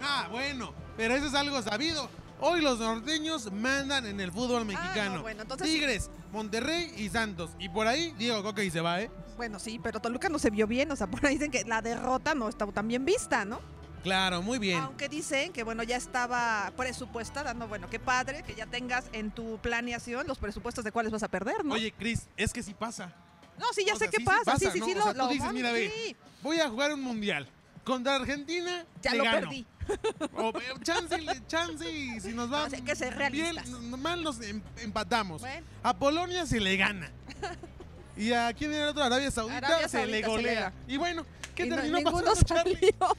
Ah, 0.02 0.28
bueno, 0.30 0.72
pero 0.96 1.14
eso 1.14 1.26
es 1.26 1.34
algo 1.34 1.60
sabido. 1.62 2.08
Hoy 2.40 2.62
los 2.62 2.78
norteños 2.78 3.52
mandan 3.52 4.06
en 4.06 4.18
el 4.20 4.32
fútbol 4.32 4.62
Ah, 4.62 4.64
mexicano. 4.64 5.16
no, 5.16 5.22
bueno, 5.22 5.42
entonces- 5.42 5.66
Tigres, 5.68 6.10
Monterrey 6.32 6.94
y 6.96 7.10
Santos. 7.10 7.50
Y 7.58 7.68
por 7.68 7.86
ahí 7.86 8.14
Diego 8.16 8.42
Coca 8.42 8.62
y 8.62 8.70
se 8.70 8.80
va, 8.80 9.02
¿eh? 9.02 9.10
Bueno, 9.40 9.58
sí, 9.58 9.80
pero 9.82 10.00
Toluca 10.00 10.28
no 10.28 10.38
se 10.38 10.50
vio 10.50 10.66
bien. 10.66 10.90
O 10.92 10.96
sea, 10.96 11.06
por 11.10 11.24
ahí 11.24 11.32
dicen 11.38 11.50
que 11.50 11.64
la 11.64 11.80
derrota 11.80 12.34
no 12.34 12.46
estaba 12.46 12.72
tan 12.72 12.86
bien 12.86 13.06
vista, 13.06 13.46
¿no? 13.46 13.58
Claro, 14.02 14.42
muy 14.42 14.58
bien. 14.58 14.80
Aunque 14.82 15.08
dicen 15.08 15.50
que, 15.54 15.62
bueno, 15.62 15.82
ya 15.82 15.96
estaba 15.96 16.70
presupuesta, 16.76 17.42
dando, 17.42 17.66
bueno, 17.66 17.88
qué 17.88 17.98
padre 17.98 18.42
que 18.42 18.54
ya 18.54 18.66
tengas 18.66 19.06
en 19.14 19.30
tu 19.30 19.56
planeación 19.62 20.26
los 20.26 20.36
presupuestos 20.36 20.84
de 20.84 20.92
cuáles 20.92 21.10
vas 21.10 21.22
a 21.22 21.28
perder, 21.28 21.64
¿no? 21.64 21.72
Oye, 21.74 21.90
Cris, 21.92 22.28
es 22.36 22.52
que 22.52 22.62
sí 22.62 22.74
pasa. 22.74 23.14
no, 23.58 23.64
sí, 23.74 23.82
ya 23.86 23.94
o 23.94 23.96
sé 23.96 24.04
sea, 24.04 24.10
qué 24.10 24.16
sí, 24.18 24.22
sí 24.22 24.26
pasa. 24.26 24.44
pasa, 24.44 24.58
Sí, 24.58 24.70
sí, 24.72 24.80
¿no? 24.80 24.84
sí, 24.86 24.92
O 24.92 24.96
lo, 24.96 25.02
sea, 25.04 25.12
tú 25.12 25.18
lo 25.20 25.26
dices, 25.28 25.40
vamos- 25.40 25.54
mira, 25.54 25.72
ve, 25.72 25.90
sí, 25.94 26.16
Voy 26.42 26.60
a 26.60 26.68
jugar 26.68 26.92
un 26.92 27.00
mundial. 27.02 27.48
Contra 27.82 28.16
Argentina, 28.16 28.84
ya 29.00 29.14
lo 29.14 29.24
gano. 29.24 29.40
perdí. 29.48 29.66
O, 30.34 30.50
eh, 30.50 30.62
chance, 30.82 31.16
chance 31.48 31.90
y 31.90 32.20
si 32.20 32.32
nos 32.34 32.52
va 32.52 32.68
No, 32.68 32.84
que 32.84 32.94
ser 32.94 33.30
bien, 33.32 33.56
mal 33.98 34.22
nos 34.22 34.38
em- 34.42 34.60
empatamos. 34.82 35.40
Bueno, 35.40 35.66
A 35.82 35.94
Polonia 35.96 36.44
se 36.44 36.60
le 36.60 36.76
gana. 36.76 37.10
Y 38.16 38.32
a 38.32 38.52
quién 38.52 38.72
era 38.72 38.84
el 38.84 38.88
otro, 38.90 39.02
Arabia 39.02 39.30
Saudita, 39.30 39.58
Arabia 39.58 39.88
se 39.88 40.06
le 40.06 40.20
Saudita 40.22 40.26
se 40.26 40.42
le 40.42 40.48
golea. 40.54 40.72
y 40.88 40.96
bueno, 40.96 41.24
¿qué 41.54 41.66
y 41.66 41.68
no- 41.70 41.76
terminó 41.76 41.96
ninguno 41.98 42.24
pasando, 42.24 42.42
Charlie? 42.46 42.74
salió. 42.76 43.16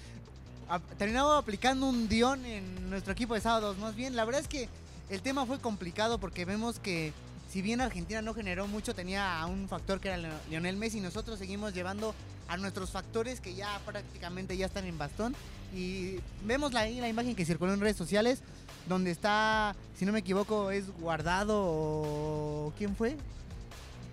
a- 0.70 0.80
terminaba 0.98 1.38
aplicando 1.38 1.88
un 1.88 2.08
Dion 2.08 2.46
en 2.46 2.90
nuestro 2.90 3.14
equipo 3.14 3.34
de 3.34 3.42
sábados. 3.42 3.78
Más 3.78 3.96
bien, 3.96 4.16
la 4.16 4.26
verdad 4.26 4.42
es 4.42 4.48
que 4.48 4.70
el 5.10 5.22
tema 5.22 5.46
fue 5.46 5.60
complicado 5.60 6.20
porque 6.20 6.46
vemos 6.46 6.80
que 6.80 7.14
si 7.52 7.62
bien 7.62 7.82
Argentina 7.82 8.22
no 8.22 8.34
generó 8.34 8.68
mucho, 8.68 8.94
tenía 8.96 9.46
un 9.46 9.68
factor 9.68 10.00
que 10.00 10.10
era 10.10 10.40
Lionel 10.50 10.78
Messi. 10.78 11.02
Nosotros 11.02 11.38
seguimos 11.40 11.74
llevando 11.74 12.16
a 12.48 12.56
nuestros 12.58 12.92
factores 12.92 13.42
que 13.42 13.56
ya 13.56 13.80
prácticamente 13.86 14.56
ya 14.56 14.68
están 14.68 14.86
en 14.86 14.98
bastón. 14.98 15.36
Y 15.76 16.18
vemos 16.46 16.72
la, 16.74 16.82
ahí 16.82 17.00
la 17.02 17.08
imagen 17.10 17.36
que 17.36 17.46
circuló 17.46 17.74
en 17.74 17.80
redes 17.82 17.98
sociales, 17.98 18.40
donde 18.88 19.12
está, 19.12 19.76
si 19.98 20.06
no 20.06 20.12
me 20.14 20.20
equivoco, 20.20 20.72
es 20.72 20.90
guardado 21.00 21.62
o... 21.62 22.74
¿Quién 22.78 22.96
fue? 22.96 23.18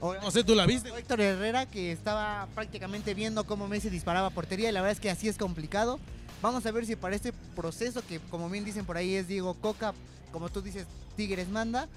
No 0.00 0.30
sé, 0.30 0.44
¿tú 0.44 0.54
la 0.54 0.66
viste? 0.66 0.90
Héctor 0.96 1.20
Herrera 1.20 1.66
que 1.66 1.90
estaba 1.90 2.46
prácticamente 2.54 3.14
viendo 3.14 3.44
cómo 3.44 3.66
Messi 3.66 3.90
disparaba 3.90 4.28
a 4.28 4.30
portería 4.30 4.68
y 4.68 4.72
la 4.72 4.80
verdad 4.80 4.92
es 4.92 5.00
que 5.00 5.10
así 5.10 5.28
es 5.28 5.36
complicado. 5.36 5.98
Vamos 6.40 6.64
a 6.66 6.70
ver 6.70 6.86
si 6.86 6.94
para 6.94 7.16
este 7.16 7.32
proceso 7.56 8.00
que 8.06 8.20
como 8.30 8.48
bien 8.48 8.64
dicen 8.64 8.84
por 8.84 8.96
ahí 8.96 9.14
es 9.14 9.26
Diego 9.26 9.54
Coca, 9.54 9.94
como 10.30 10.50
tú 10.50 10.62
dices, 10.62 10.86
Tigres 11.16 11.48
manda, 11.48 11.88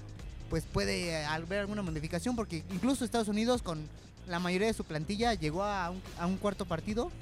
pues 0.50 0.64
puede 0.64 1.24
haber 1.24 1.60
alguna 1.60 1.82
modificación 1.82 2.34
porque 2.34 2.64
incluso 2.72 3.04
Estados 3.04 3.28
Unidos 3.28 3.62
con 3.62 3.86
la 4.26 4.40
mayoría 4.40 4.66
de 4.66 4.74
su 4.74 4.84
plantilla 4.84 5.34
llegó 5.34 5.62
a 5.62 5.90
un, 5.90 6.02
a 6.18 6.26
un 6.26 6.38
cuarto 6.38 6.64
partido 6.66 7.12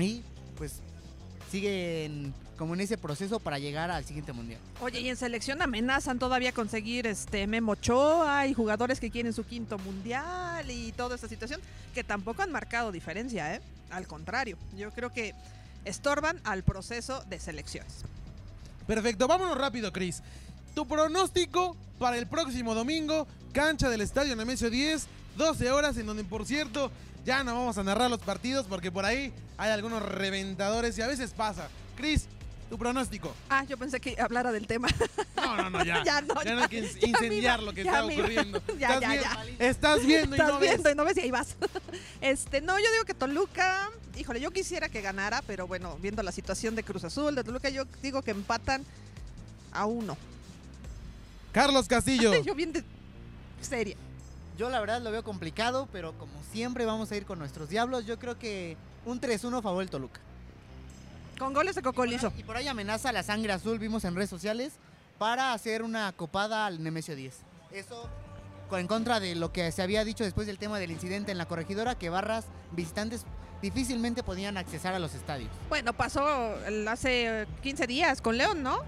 y 0.00 0.22
pues 0.56 0.80
siguen 1.50 2.34
como 2.62 2.74
en 2.74 2.80
ese 2.80 2.96
proceso 2.96 3.40
para 3.40 3.58
llegar 3.58 3.90
al 3.90 4.04
siguiente 4.04 4.32
mundial. 4.32 4.60
Oye, 4.80 5.00
y 5.00 5.08
en 5.08 5.16
selección 5.16 5.60
amenazan 5.62 6.20
todavía 6.20 6.52
conseguir 6.52 7.08
este 7.08 7.48
Memo 7.48 7.72
Ochoa 7.72 8.46
y 8.46 8.54
jugadores 8.54 9.00
que 9.00 9.10
quieren 9.10 9.32
su 9.32 9.44
quinto 9.44 9.78
mundial 9.78 10.70
y 10.70 10.92
toda 10.92 11.16
esta 11.16 11.26
situación 11.26 11.60
que 11.92 12.04
tampoco 12.04 12.40
han 12.40 12.52
marcado 12.52 12.92
diferencia, 12.92 13.52
¿eh? 13.56 13.60
Al 13.90 14.06
contrario, 14.06 14.56
yo 14.76 14.92
creo 14.92 15.10
que 15.10 15.34
estorban 15.84 16.40
al 16.44 16.62
proceso 16.62 17.24
de 17.28 17.40
selecciones. 17.40 18.04
Perfecto, 18.86 19.26
vámonos 19.26 19.58
rápido, 19.58 19.92
Cris. 19.92 20.22
Tu 20.72 20.86
pronóstico 20.86 21.76
para 21.98 22.16
el 22.16 22.28
próximo 22.28 22.76
domingo, 22.76 23.26
cancha 23.52 23.90
del 23.90 24.02
Estadio 24.02 24.36
Nemesio 24.36 24.70
10, 24.70 25.08
12 25.36 25.72
horas, 25.72 25.96
en 25.96 26.06
donde, 26.06 26.22
por 26.22 26.46
cierto, 26.46 26.92
ya 27.24 27.42
no 27.42 27.56
vamos 27.56 27.76
a 27.76 27.82
narrar 27.82 28.08
los 28.08 28.20
partidos 28.20 28.68
porque 28.68 28.92
por 28.92 29.04
ahí 29.04 29.32
hay 29.58 29.72
algunos 29.72 30.00
reventadores 30.00 30.96
y 30.96 31.02
a 31.02 31.08
veces 31.08 31.32
pasa. 31.32 31.68
Cris, 31.96 32.28
tu 32.72 32.78
pronóstico. 32.78 33.34
Ah, 33.50 33.64
yo 33.64 33.76
pensé 33.76 34.00
que 34.00 34.18
hablara 34.18 34.50
del 34.50 34.66
tema. 34.66 34.88
No, 35.36 35.56
no, 35.58 35.68
no, 35.68 35.84
ya. 35.84 36.02
Ya 36.06 36.22
no, 36.22 36.42
Ya 36.42 36.54
no 36.54 36.60
ya, 36.60 36.62
hay 36.62 36.68
que 36.70 37.06
incendiar 37.06 37.58
iba, 37.60 37.66
lo 37.66 37.74
que 37.74 37.82
está 37.82 38.02
ocurriendo. 38.02 38.62
Ya, 38.78 38.94
estás, 38.94 39.00
ya, 39.02 39.08
viendo, 39.10 39.58
ya. 39.58 39.66
estás 39.68 40.06
viendo 40.06 40.36
y 40.36 40.38
Estás 40.38 40.52
no 40.54 40.58
ves. 40.58 40.70
viendo 40.70 40.90
y 40.90 40.94
no 40.94 41.04
ves 41.04 41.16
y 41.18 41.20
ahí 41.20 41.30
vas. 41.30 41.54
Este, 42.22 42.62
no, 42.62 42.78
yo 42.78 42.90
digo 42.92 43.04
que 43.04 43.12
Toluca, 43.12 43.90
híjole, 44.16 44.40
yo 44.40 44.50
quisiera 44.52 44.88
que 44.88 45.02
ganara, 45.02 45.42
pero 45.46 45.66
bueno, 45.66 45.98
viendo 46.00 46.22
la 46.22 46.32
situación 46.32 46.74
de 46.74 46.82
Cruz 46.82 47.04
Azul, 47.04 47.34
de 47.34 47.44
Toluca, 47.44 47.68
yo 47.68 47.84
digo 48.00 48.22
que 48.22 48.30
empatan 48.30 48.86
a 49.72 49.84
uno. 49.84 50.16
Carlos 51.52 51.86
Castillo. 51.88 52.42
Yo 52.42 52.54
bien 52.54 52.72
de 52.72 52.82
seria. 53.60 53.96
Yo 54.56 54.70
la 54.70 54.80
verdad 54.80 55.02
lo 55.02 55.10
veo 55.10 55.22
complicado, 55.22 55.90
pero 55.92 56.14
como 56.16 56.32
siempre 56.52 56.86
vamos 56.86 57.12
a 57.12 57.16
ir 57.18 57.26
con 57.26 57.38
nuestros 57.38 57.68
diablos. 57.68 58.06
Yo 58.06 58.18
creo 58.18 58.38
que 58.38 58.78
un 59.04 59.20
3-1 59.20 59.60
favor 59.60 59.82
el 59.82 59.90
Toluca. 59.90 60.22
Con 61.42 61.54
goles 61.54 61.74
de 61.74 61.82
Cocolizo. 61.82 62.32
Y 62.38 62.44
por 62.44 62.56
ahí 62.56 62.68
amenaza 62.68 63.10
la 63.10 63.24
sangre 63.24 63.52
azul, 63.52 63.76
vimos 63.80 64.04
en 64.04 64.14
redes 64.14 64.30
sociales, 64.30 64.74
para 65.18 65.52
hacer 65.52 65.82
una 65.82 66.12
copada 66.12 66.66
al 66.66 66.80
Nemesio 66.80 67.16
10. 67.16 67.36
Eso 67.72 68.08
en 68.70 68.86
contra 68.86 69.18
de 69.18 69.34
lo 69.34 69.52
que 69.52 69.72
se 69.72 69.82
había 69.82 70.04
dicho 70.04 70.22
después 70.22 70.46
del 70.46 70.58
tema 70.58 70.78
del 70.78 70.92
incidente 70.92 71.32
en 71.32 71.38
la 71.38 71.46
corregidora, 71.46 71.96
que 71.96 72.10
barras 72.10 72.44
visitantes 72.70 73.26
difícilmente 73.60 74.22
podían 74.22 74.56
accesar 74.56 74.94
a 74.94 75.00
los 75.00 75.14
estadios. 75.14 75.50
Bueno, 75.68 75.92
pasó 75.92 76.24
hace 76.88 77.42
eh, 77.42 77.46
15 77.60 77.88
días 77.88 78.22
con 78.22 78.38
León, 78.38 78.62
¿no? 78.62 78.78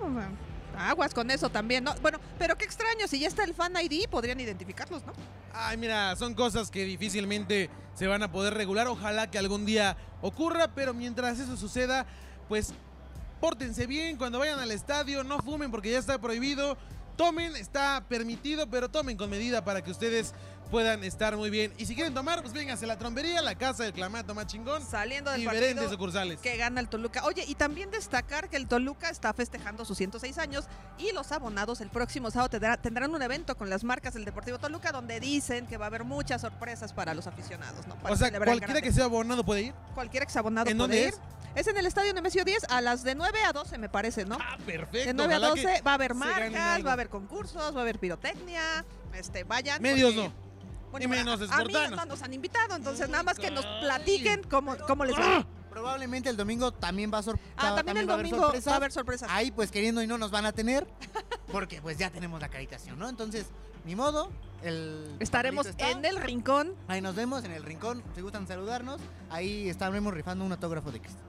Aguas 0.78 1.12
con 1.12 1.32
eso 1.32 1.50
también, 1.50 1.82
¿no? 1.82 1.92
Bueno, 2.02 2.20
pero 2.38 2.56
qué 2.56 2.64
extraño, 2.64 3.08
si 3.08 3.18
ya 3.18 3.26
está 3.26 3.42
el 3.42 3.54
fan 3.54 3.74
ID, 3.82 4.08
podrían 4.08 4.38
identificarlos, 4.38 5.04
¿no? 5.04 5.12
Ay, 5.52 5.76
mira, 5.76 6.14
son 6.14 6.34
cosas 6.34 6.70
que 6.70 6.84
difícilmente 6.84 7.68
se 7.94 8.06
van 8.06 8.22
a 8.22 8.30
poder 8.30 8.54
regular. 8.54 8.86
Ojalá 8.86 9.28
que 9.28 9.38
algún 9.38 9.66
día 9.66 9.96
ocurra, 10.22 10.68
pero 10.68 10.94
mientras 10.94 11.40
eso 11.40 11.56
suceda, 11.56 12.06
pues 12.48 12.72
pórtense 13.40 13.86
bien 13.86 14.16
cuando 14.16 14.38
vayan 14.38 14.58
al 14.58 14.70
estadio, 14.70 15.24
no 15.24 15.38
fumen 15.40 15.70
porque 15.70 15.90
ya 15.90 15.98
está 15.98 16.18
prohibido. 16.18 16.76
Tomen, 17.16 17.54
está 17.54 18.04
permitido, 18.08 18.68
pero 18.68 18.88
tomen 18.88 19.16
con 19.16 19.30
medida 19.30 19.64
para 19.64 19.82
que 19.82 19.90
ustedes 19.90 20.34
puedan 20.70 21.04
estar 21.04 21.36
muy 21.36 21.50
bien. 21.50 21.72
Y 21.78 21.86
si 21.86 21.94
quieren 21.94 22.14
tomar, 22.14 22.40
pues 22.42 22.52
vénganse 22.52 22.84
a 22.84 22.88
la 22.88 22.98
trombería, 22.98 23.40
la 23.42 23.54
casa 23.54 23.84
del 23.84 23.92
clamato 23.92 24.34
más 24.34 24.46
chingón. 24.46 24.84
Saliendo 24.84 25.30
del 25.30 25.40
Diferentes 25.40 25.90
sucursales. 25.90 26.40
que 26.40 26.56
gana 26.56 26.80
el 26.80 26.88
Toluca. 26.88 27.24
Oye, 27.24 27.44
y 27.46 27.54
también 27.54 27.90
destacar 27.90 28.48
que 28.48 28.56
el 28.56 28.66
Toluca 28.66 29.08
está 29.10 29.32
festejando 29.32 29.84
sus 29.84 29.96
106 29.98 30.38
años 30.38 30.64
y 30.98 31.12
los 31.12 31.30
abonados 31.32 31.80
el 31.80 31.90
próximo 31.90 32.30
sábado 32.30 32.48
tendrá- 32.50 32.76
tendrán 32.80 33.14
un 33.14 33.22
evento 33.22 33.56
con 33.56 33.70
las 33.70 33.84
marcas 33.84 34.14
del 34.14 34.24
Deportivo 34.24 34.58
Toluca 34.58 34.90
donde 34.92 35.20
dicen 35.20 35.66
que 35.66 35.76
va 35.76 35.86
a 35.86 35.88
haber 35.88 36.04
muchas 36.04 36.40
sorpresas 36.40 36.92
para 36.92 37.14
los 37.14 37.26
aficionados, 37.26 37.86
¿no? 37.86 37.94
Para 37.96 38.14
O 38.14 38.16
sea, 38.16 38.30
cualquiera 38.38 38.80
que 38.80 38.92
sea 38.92 39.04
abonado 39.04 39.44
puede 39.44 39.62
ir. 39.62 39.74
Cualquier 39.94 40.22
ex 40.24 40.36
abonado 40.36 40.70
¿En 40.70 40.76
puede 40.78 40.88
dónde 40.88 41.02
ir. 41.08 41.14
es? 41.14 41.20
Es 41.54 41.68
en 41.68 41.76
el 41.76 41.86
Estadio 41.86 42.12
Nemesio 42.12 42.44
10 42.44 42.64
a 42.68 42.80
las 42.80 43.04
de 43.04 43.14
9 43.14 43.38
a 43.44 43.52
12, 43.52 43.78
me 43.78 43.88
parece, 43.88 44.24
¿no? 44.24 44.38
Ah, 44.40 44.56
perfecto. 44.66 45.06
De 45.06 45.14
9 45.14 45.34
a 45.34 45.38
Ojalá 45.38 45.54
que 45.54 45.62
12 45.62 45.82
va 45.82 45.90
a 45.92 45.94
haber 45.94 46.14
marcas, 46.14 46.84
va 46.84 46.90
a 46.90 46.92
haber 46.94 47.08
concursos, 47.08 47.72
va 47.74 47.78
a 47.78 47.82
haber 47.82 48.00
pirotecnia. 48.00 48.84
Este, 49.16 49.44
vayan. 49.44 49.80
Medios 49.82 50.14
porque- 50.14 50.28
no. 50.28 50.44
Bueno, 50.90 51.04
Y 51.06 51.08
menos 51.08 51.40
a- 51.50 51.56
a 51.56 51.64
mí 51.64 51.72
no 51.90 52.04
nos 52.06 52.22
han 52.22 52.32
invitado, 52.34 52.76
entonces 52.76 53.08
nada 53.08 53.24
más 53.24 53.36
que 53.36 53.50
nos 53.50 53.66
platiquen 53.80 54.42
cómo, 54.48 54.76
cómo 54.86 55.04
les 55.04 55.16
va. 55.16 55.44
Probablemente 55.70 56.28
el 56.30 56.36
domingo 56.36 56.70
también 56.70 57.12
va 57.12 57.18
a, 57.18 57.22
sor- 57.24 57.36
Ah, 57.56 57.74
también 57.74 57.96
el 57.96 58.08
va 58.08 58.12
a 58.12 58.14
haber 58.14 58.30
domingo 58.30 58.52
va 58.64 58.72
a 58.72 58.76
haber 58.76 58.92
sorpresas. 58.92 59.28
Ahí 59.32 59.50
pues 59.50 59.72
queriendo 59.72 60.00
y 60.02 60.06
no 60.06 60.18
nos 60.18 60.30
van 60.30 60.46
a 60.46 60.52
tener, 60.52 60.86
porque 61.50 61.82
pues 61.82 61.98
ya 61.98 62.10
tenemos 62.10 62.38
la 62.40 62.46
acreditación, 62.46 62.96
¿no? 62.96 63.08
Entonces, 63.08 63.46
ni 63.84 63.96
modo, 63.96 64.30
el 64.62 65.16
Estaremos 65.18 65.66
en 65.78 66.04
el 66.04 66.16
rincón. 66.20 66.76
Ahí 66.86 67.00
nos 67.00 67.16
vemos 67.16 67.42
en 67.42 67.50
el 67.50 67.64
rincón, 67.64 68.04
si 68.14 68.20
gustan 68.20 68.46
saludarnos, 68.46 69.00
ahí 69.30 69.68
estaremos 69.68 70.14
rifando 70.14 70.44
un 70.44 70.52
autógrafo 70.52 70.92
de 70.92 71.00
Cristo. 71.00 71.20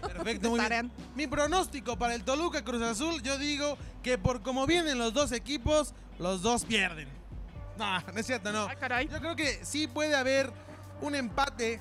Perfecto, 0.00 0.50
muy 0.50 0.60
bien. 0.60 0.92
Mi 1.16 1.26
pronóstico 1.26 1.98
para 1.98 2.14
el 2.14 2.22
Toluca 2.22 2.62
Cruz 2.62 2.82
Azul, 2.82 3.20
yo 3.22 3.36
digo 3.36 3.76
que 4.04 4.16
por 4.16 4.42
como 4.42 4.64
vienen 4.66 4.96
los 4.98 5.12
dos 5.12 5.32
equipos, 5.32 5.92
los 6.20 6.42
dos 6.42 6.64
pierden. 6.64 7.17
No, 7.78 8.00
no 8.12 8.18
es 8.20 8.26
cierto, 8.26 8.52
no. 8.52 8.66
Ay, 8.68 8.76
caray. 8.76 9.08
Yo 9.08 9.18
creo 9.20 9.36
que 9.36 9.64
sí 9.64 9.86
puede 9.86 10.14
haber 10.16 10.52
un 11.00 11.14
empate 11.14 11.80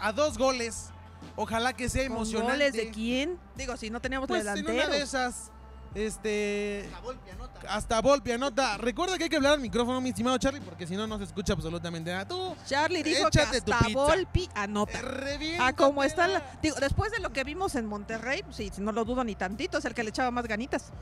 a 0.00 0.12
dos 0.12 0.38
goles. 0.38 0.90
Ojalá 1.36 1.72
que 1.72 1.88
sea 1.88 2.06
¿Con 2.08 2.16
emocionante. 2.16 2.52
goles 2.52 2.72
de 2.72 2.90
quién? 2.90 3.38
Digo, 3.56 3.76
si 3.76 3.90
no 3.90 4.00
teníamos 4.00 4.28
Pues 4.28 4.46
en 4.46 4.66
una 4.68 4.86
de 4.88 5.02
esas, 5.02 5.50
este, 5.94 6.88
anota. 7.32 7.60
hasta 7.68 8.00
Volpi 8.00 8.32
anota. 8.32 8.76
Recuerda 8.78 9.16
que 9.18 9.24
hay 9.24 9.30
que 9.30 9.36
hablar 9.36 9.54
al 9.54 9.60
micrófono, 9.60 10.00
mi 10.00 10.10
estimado 10.10 10.36
Charlie, 10.38 10.60
porque 10.60 10.86
si 10.86 10.96
no, 10.96 11.06
no 11.06 11.18
se 11.18 11.24
escucha 11.24 11.52
absolutamente 11.52 12.10
nada. 12.10 12.26
Tú, 12.26 12.56
Charlie 12.66 13.02
dijo 13.02 13.30
que 13.30 13.40
Échate 13.40 13.60
tu 13.60 13.72
hasta 13.72 13.86
pizza. 13.86 13.98
Volpi 14.00 14.44
eh, 14.44 14.48
anota. 14.54 15.00
revienta. 15.02 15.66
Ah, 15.66 15.72
como 15.74 16.02
está 16.04 16.26
la- 16.28 16.42
Digo, 16.62 16.76
después 16.80 17.10
de 17.12 17.20
lo 17.20 17.32
que 17.32 17.44
vimos 17.44 17.74
en 17.74 17.86
Monterrey, 17.86 18.44
sí, 18.50 18.70
no 18.78 18.92
lo 18.92 19.04
dudo 19.04 19.22
ni 19.24 19.34
tantito, 19.34 19.78
es 19.78 19.84
el 19.84 19.94
que 19.94 20.02
le 20.04 20.10
echaba 20.10 20.30
más 20.30 20.46
ganitas. 20.46 20.92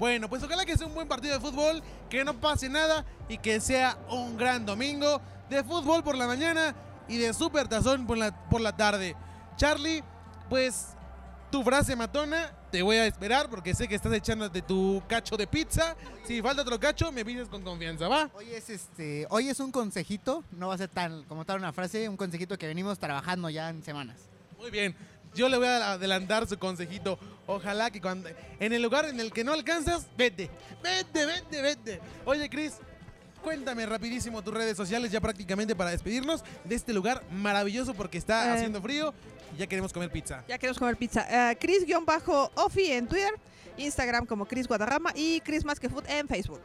Bueno, 0.00 0.30
pues 0.30 0.42
ojalá 0.42 0.64
que 0.64 0.78
sea 0.78 0.86
un 0.86 0.94
buen 0.94 1.06
partido 1.06 1.34
de 1.34 1.40
fútbol, 1.40 1.82
que 2.08 2.24
no 2.24 2.32
pase 2.32 2.70
nada 2.70 3.04
y 3.28 3.36
que 3.36 3.60
sea 3.60 3.98
un 4.08 4.38
gran 4.38 4.64
domingo 4.64 5.20
de 5.50 5.62
fútbol 5.62 6.02
por 6.02 6.16
la 6.16 6.26
mañana 6.26 6.74
y 7.06 7.18
de 7.18 7.34
super 7.34 7.68
tazón 7.68 8.06
por 8.06 8.16
la, 8.16 8.32
por 8.48 8.62
la 8.62 8.74
tarde. 8.74 9.14
Charlie, 9.56 10.02
pues 10.48 10.96
tu 11.50 11.62
frase 11.62 11.94
matona, 11.96 12.50
te 12.70 12.80
voy 12.80 12.96
a 12.96 13.04
esperar 13.04 13.50
porque 13.50 13.74
sé 13.74 13.88
que 13.88 13.94
estás 13.94 14.14
echándote 14.14 14.62
tu 14.62 15.02
cacho 15.06 15.36
de 15.36 15.46
pizza. 15.46 15.94
Si 16.26 16.40
falta 16.40 16.62
otro 16.62 16.80
cacho, 16.80 17.12
me 17.12 17.22
pides 17.22 17.48
con 17.48 17.62
confianza, 17.62 18.08
¿va? 18.08 18.30
Hoy 18.32 18.54
es 18.54 18.70
este, 18.70 19.26
hoy 19.28 19.50
es 19.50 19.60
un 19.60 19.70
consejito, 19.70 20.44
no 20.52 20.68
va 20.68 20.76
a 20.76 20.78
ser 20.78 20.88
tan 20.88 21.24
como 21.24 21.44
tal 21.44 21.58
una 21.58 21.74
frase, 21.74 22.08
un 22.08 22.16
consejito 22.16 22.56
que 22.56 22.66
venimos 22.66 22.98
trabajando 22.98 23.50
ya 23.50 23.68
en 23.68 23.82
semanas. 23.82 24.16
Muy 24.58 24.70
bien. 24.70 24.96
Yo 25.34 25.48
le 25.48 25.56
voy 25.56 25.66
a 25.66 25.92
adelantar 25.92 26.48
su 26.48 26.58
consejito. 26.58 27.18
Ojalá 27.46 27.90
que 27.90 28.00
cuando 28.00 28.28
en 28.58 28.72
el 28.72 28.82
lugar 28.82 29.04
en 29.06 29.20
el 29.20 29.32
que 29.32 29.44
no 29.44 29.52
alcanzas, 29.52 30.06
vete. 30.16 30.50
Vete, 30.82 31.26
vete, 31.26 31.62
vete. 31.62 32.00
Oye, 32.24 32.48
Cris, 32.50 32.74
cuéntame 33.42 33.86
rapidísimo 33.86 34.42
tus 34.42 34.54
redes 34.54 34.76
sociales 34.76 35.10
ya 35.10 35.20
prácticamente 35.20 35.74
para 35.76 35.90
despedirnos 35.90 36.44
de 36.64 36.74
este 36.74 36.92
lugar 36.92 37.22
maravilloso 37.30 37.94
porque 37.94 38.18
está 38.18 38.46
Eh. 38.48 38.52
haciendo 38.54 38.82
frío 38.82 39.14
y 39.54 39.58
ya 39.58 39.66
queremos 39.66 39.92
comer 39.92 40.10
pizza. 40.10 40.44
Ya 40.48 40.58
queremos 40.58 40.78
comer 40.78 40.96
pizza. 40.96 41.50
Eh, 41.50 41.56
Chris-Ofi 41.58 42.92
en 42.92 43.06
Twitter, 43.08 43.32
Instagram 43.80 44.26
como 44.26 44.46
Chris 44.46 44.68
Guadarrama 44.68 45.12
y 45.14 45.40
Chris 45.40 45.64
Más 45.64 45.80
que 45.80 45.88
Food 45.88 46.04
en 46.08 46.28
Facebook. 46.28 46.60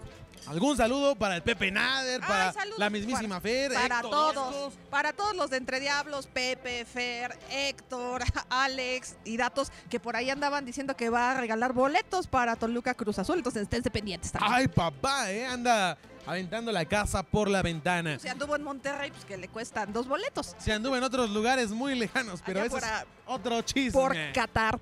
¿Algún 0.47 0.77
saludo 0.77 1.15
para 1.15 1.37
el 1.37 1.41
Pepe 1.41 1.71
Nader, 1.71 2.21
Ay, 2.21 2.27
para 2.27 2.53
saludos 2.53 2.77
la 2.77 2.89
mismísima 2.91 3.41
Fer, 3.41 3.73
Para 3.73 3.95
Héctor 3.95 4.11
todos, 4.11 4.73
para 4.91 5.11
todos 5.13 5.35
los 5.35 5.49
de 5.49 5.57
Entre 5.57 5.79
Diablos, 5.79 6.27
Pepe, 6.27 6.85
Fer, 6.85 7.35
Héctor, 7.49 8.23
Alex 8.49 9.15
y 9.23 9.37
datos 9.37 9.71
que 9.89 9.99
por 9.99 10.15
ahí 10.15 10.29
andaban 10.29 10.63
diciendo 10.63 10.95
que 10.95 11.09
va 11.09 11.31
a 11.31 11.41
regalar 11.41 11.73
boletos 11.73 12.27
para 12.27 12.55
Toluca 12.55 12.93
Cruz 12.93 13.17
Azul, 13.17 13.37
entonces 13.37 13.63
esténse 13.63 13.89
pendientes 13.89 14.31
también. 14.31 14.53
Ay, 14.53 14.67
papá, 14.67 15.31
¿eh? 15.31 15.47
Anda 15.47 15.97
aventando 16.27 16.71
la 16.71 16.85
casa 16.85 17.23
por 17.23 17.49
la 17.49 17.61
ventana. 17.61 18.19
Si 18.19 18.27
anduvo 18.27 18.55
en 18.55 18.63
Monterrey, 18.63 19.11
pues 19.11 19.25
que 19.25 19.37
le 19.37 19.47
cuestan 19.47 19.93
dos 19.93 20.07
boletos. 20.07 20.55
Se 20.59 20.73
anduvo 20.73 20.95
en 20.95 21.03
otros 21.03 21.29
lugares 21.29 21.71
muy 21.71 21.95
lejanos, 21.95 22.41
pero 22.45 22.63
eso 22.63 22.77
es 22.77 22.83
otro 23.25 23.61
chisme. 23.61 23.91
por 23.91 24.15
Qatar. 24.33 24.79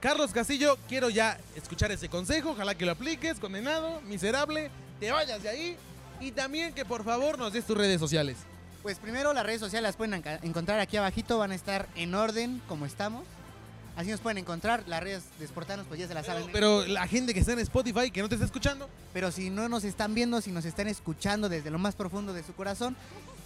Carlos 0.00 0.32
Castillo, 0.32 0.78
quiero 0.88 1.10
ya 1.10 1.38
escuchar 1.56 1.90
ese 1.90 2.08
consejo, 2.08 2.50
ojalá 2.50 2.76
que 2.76 2.86
lo 2.86 2.92
apliques, 2.92 3.40
condenado, 3.40 4.00
miserable, 4.02 4.70
te 5.00 5.10
vayas 5.10 5.42
de 5.42 5.48
ahí 5.48 5.76
y 6.20 6.30
también 6.30 6.72
que 6.72 6.84
por 6.84 7.04
favor 7.04 7.36
nos 7.38 7.52
des 7.52 7.64
tus 7.64 7.76
redes 7.76 7.98
sociales. 7.98 8.36
Pues 8.82 8.98
primero 9.00 9.32
las 9.32 9.44
redes 9.44 9.60
sociales 9.60 9.88
las 9.88 9.96
pueden 9.96 10.22
encontrar 10.42 10.78
aquí 10.78 10.96
abajito, 10.96 11.38
van 11.38 11.50
a 11.50 11.56
estar 11.56 11.88
en 11.96 12.14
orden 12.14 12.62
como 12.68 12.86
estamos. 12.86 13.24
Así 13.96 14.10
nos 14.10 14.20
pueden 14.20 14.38
encontrar. 14.38 14.84
Las 14.86 15.02
redes 15.02 15.24
de 15.40 15.46
Sportanos, 15.48 15.84
pues 15.88 15.98
ya 15.98 16.06
se 16.06 16.14
las 16.14 16.24
Pero, 16.24 16.38
saben. 16.38 16.52
pero 16.52 16.86
la 16.86 17.08
gente 17.08 17.34
que 17.34 17.40
está 17.40 17.52
en 17.52 17.58
Spotify, 17.58 18.12
que 18.12 18.22
no 18.22 18.28
te 18.28 18.36
está 18.36 18.44
escuchando, 18.44 18.88
Pero 19.12 19.32
si 19.32 19.50
no 19.50 19.68
nos 19.68 19.82
están 19.82 20.14
viendo, 20.14 20.40
si 20.40 20.52
nos 20.52 20.64
están 20.64 20.86
escuchando 20.86 21.48
desde 21.48 21.70
lo 21.72 21.80
más 21.80 21.96
profundo 21.96 22.32
de 22.32 22.44
su 22.44 22.54
corazón, 22.54 22.96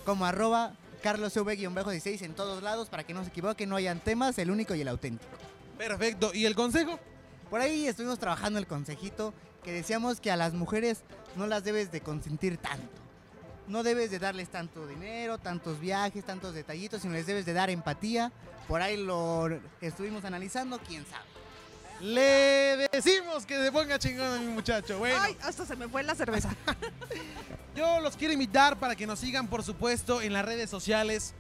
como 0.05 0.27
arroba 0.27 0.75
carlosv-16 1.03 2.21
en 2.21 2.35
todos 2.35 2.62
lados, 2.62 2.88
para 2.91 3.05
que 3.05 3.15
no 3.15 3.23
se 3.23 3.31
equivoquen, 3.31 3.71
no 3.71 3.77
hayan 3.77 4.01
temas, 4.01 4.37
el 4.37 4.51
único 4.51 4.75
y 4.75 4.83
el 4.83 4.88
auténtico. 4.88 5.31
Perfecto. 5.88 6.31
¿Y 6.33 6.47
el 6.47 6.55
consejo? 6.55 6.99
Por 7.51 7.61
ahí 7.61 7.87
estuvimos 7.87 8.18
trabajando 8.18 8.59
el 8.59 8.66
consejito 8.66 9.35
que 9.62 9.73
decíamos 9.73 10.21
que 10.21 10.31
a 10.31 10.37
las 10.37 10.55
mujeres 10.55 11.03
no 11.37 11.47
las 11.47 11.64
debes 11.64 11.92
de 11.92 12.01
consentir 12.01 12.57
tanto. 12.57 13.01
No 13.68 13.83
debes 13.83 14.11
de 14.11 14.18
darles 14.18 14.49
tanto 14.49 14.87
dinero, 14.87 15.38
tantos 15.38 15.79
viajes, 15.81 16.25
tantos 16.25 16.55
detallitos, 16.55 17.03
sino 17.03 17.14
les 17.14 17.27
debes 17.27 17.47
de 17.47 17.53
dar 17.53 17.71
empatía. 17.71 18.33
Por 18.68 18.83
ahí 18.83 18.97
lo 18.97 19.49
estuvimos 19.81 20.25
analizando, 20.25 20.79
quién 20.81 21.05
sabe. 21.07 21.25
Le 22.01 22.88
decimos 22.92 23.47
que 23.47 23.62
se 23.62 23.71
ponga 23.71 23.99
chingón 23.99 24.27
a 24.27 24.38
mi 24.38 24.49
muchacho. 24.49 24.99
Bueno, 24.99 25.16
Ay, 25.21 25.37
hasta 25.42 25.64
se 25.64 25.77
me 25.77 25.88
fue 25.88 26.03
la 26.03 26.14
cerveza. 26.14 26.51
yo 27.77 28.01
los 28.01 28.16
quiero 28.16 28.35
invitar 28.35 28.79
para 28.79 28.97
que 28.97 29.07
nos 29.07 29.21
sigan, 29.21 29.47
por 29.47 29.62
supuesto, 29.62 30.21
en 30.21 30.33
las 30.33 30.45
redes 30.45 30.68
sociales, 30.68 31.35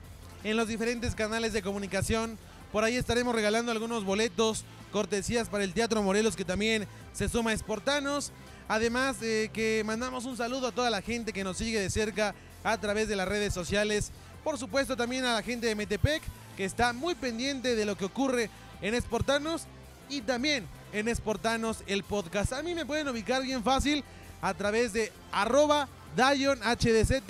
en 0.44 0.56
los 0.56 0.68
diferentes 0.68 1.16
canales 1.16 1.52
de 1.52 1.62
comunicación. 1.62 2.38
Por 2.72 2.84
ahí 2.84 2.96
estaremos 2.96 3.34
regalando 3.34 3.70
algunos 3.70 4.02
boletos, 4.04 4.64
cortesías 4.92 5.50
para 5.50 5.62
el 5.62 5.74
Teatro 5.74 6.02
Morelos, 6.02 6.36
que 6.36 6.44
también 6.46 6.88
se 7.12 7.28
suma 7.28 7.50
a 7.50 7.56
Sportanos. 7.56 8.32
Además 8.66 9.20
de 9.20 9.50
que 9.52 9.82
mandamos 9.84 10.24
un 10.24 10.38
saludo 10.38 10.68
a 10.68 10.72
toda 10.72 10.88
la 10.88 11.02
gente 11.02 11.34
que 11.34 11.44
nos 11.44 11.58
sigue 11.58 11.78
de 11.78 11.90
cerca 11.90 12.34
a 12.64 12.78
través 12.78 13.08
de 13.08 13.16
las 13.16 13.28
redes 13.28 13.52
sociales. 13.52 14.10
Por 14.42 14.56
supuesto, 14.56 14.96
también 14.96 15.26
a 15.26 15.34
la 15.34 15.42
gente 15.42 15.66
de 15.66 15.74
Metepec, 15.74 16.22
que 16.56 16.64
está 16.64 16.94
muy 16.94 17.14
pendiente 17.14 17.76
de 17.76 17.84
lo 17.84 17.94
que 17.96 18.06
ocurre 18.06 18.48
en 18.80 18.98
Sportanos 19.00 19.64
y 20.08 20.22
también 20.22 20.66
en 20.94 21.14
Sportanos 21.14 21.82
el 21.86 22.04
podcast. 22.04 22.54
A 22.54 22.62
mí 22.62 22.74
me 22.74 22.86
pueden 22.86 23.06
ubicar 23.08 23.42
bien 23.42 23.62
fácil 23.62 24.02
a 24.40 24.54
través 24.54 24.94
de 24.94 25.12
arroba 25.30 25.88
Dion 26.16 26.58
HDZ, 26.60 27.22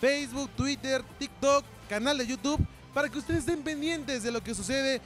Facebook, 0.00 0.50
Twitter, 0.56 1.04
TikTok, 1.20 1.64
canal 1.88 2.18
de 2.18 2.26
YouTube, 2.26 2.60
para 2.92 3.08
que 3.08 3.18
ustedes 3.18 3.40
estén 3.40 3.62
pendientes 3.62 4.22
de 4.22 4.30
lo 4.30 4.42
que 4.42 4.54
sucede 4.54 5.00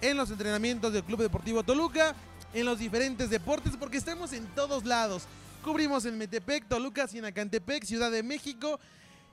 en 0.00 0.16
los 0.16 0.30
entrenamientos 0.30 0.92
del 0.92 1.04
Club 1.04 1.22
Deportivo 1.22 1.62
Toluca, 1.62 2.14
en 2.54 2.64
los 2.64 2.78
diferentes 2.78 3.30
deportes, 3.30 3.76
porque 3.78 3.96
estamos 3.96 4.32
en 4.32 4.46
todos 4.54 4.84
lados. 4.84 5.24
Cubrimos 5.62 6.04
en 6.04 6.16
Metepec, 6.16 6.66
Toluca, 6.66 7.06
Sinacantepec, 7.06 7.84
Ciudad 7.84 8.10
de 8.10 8.22
México 8.22 8.78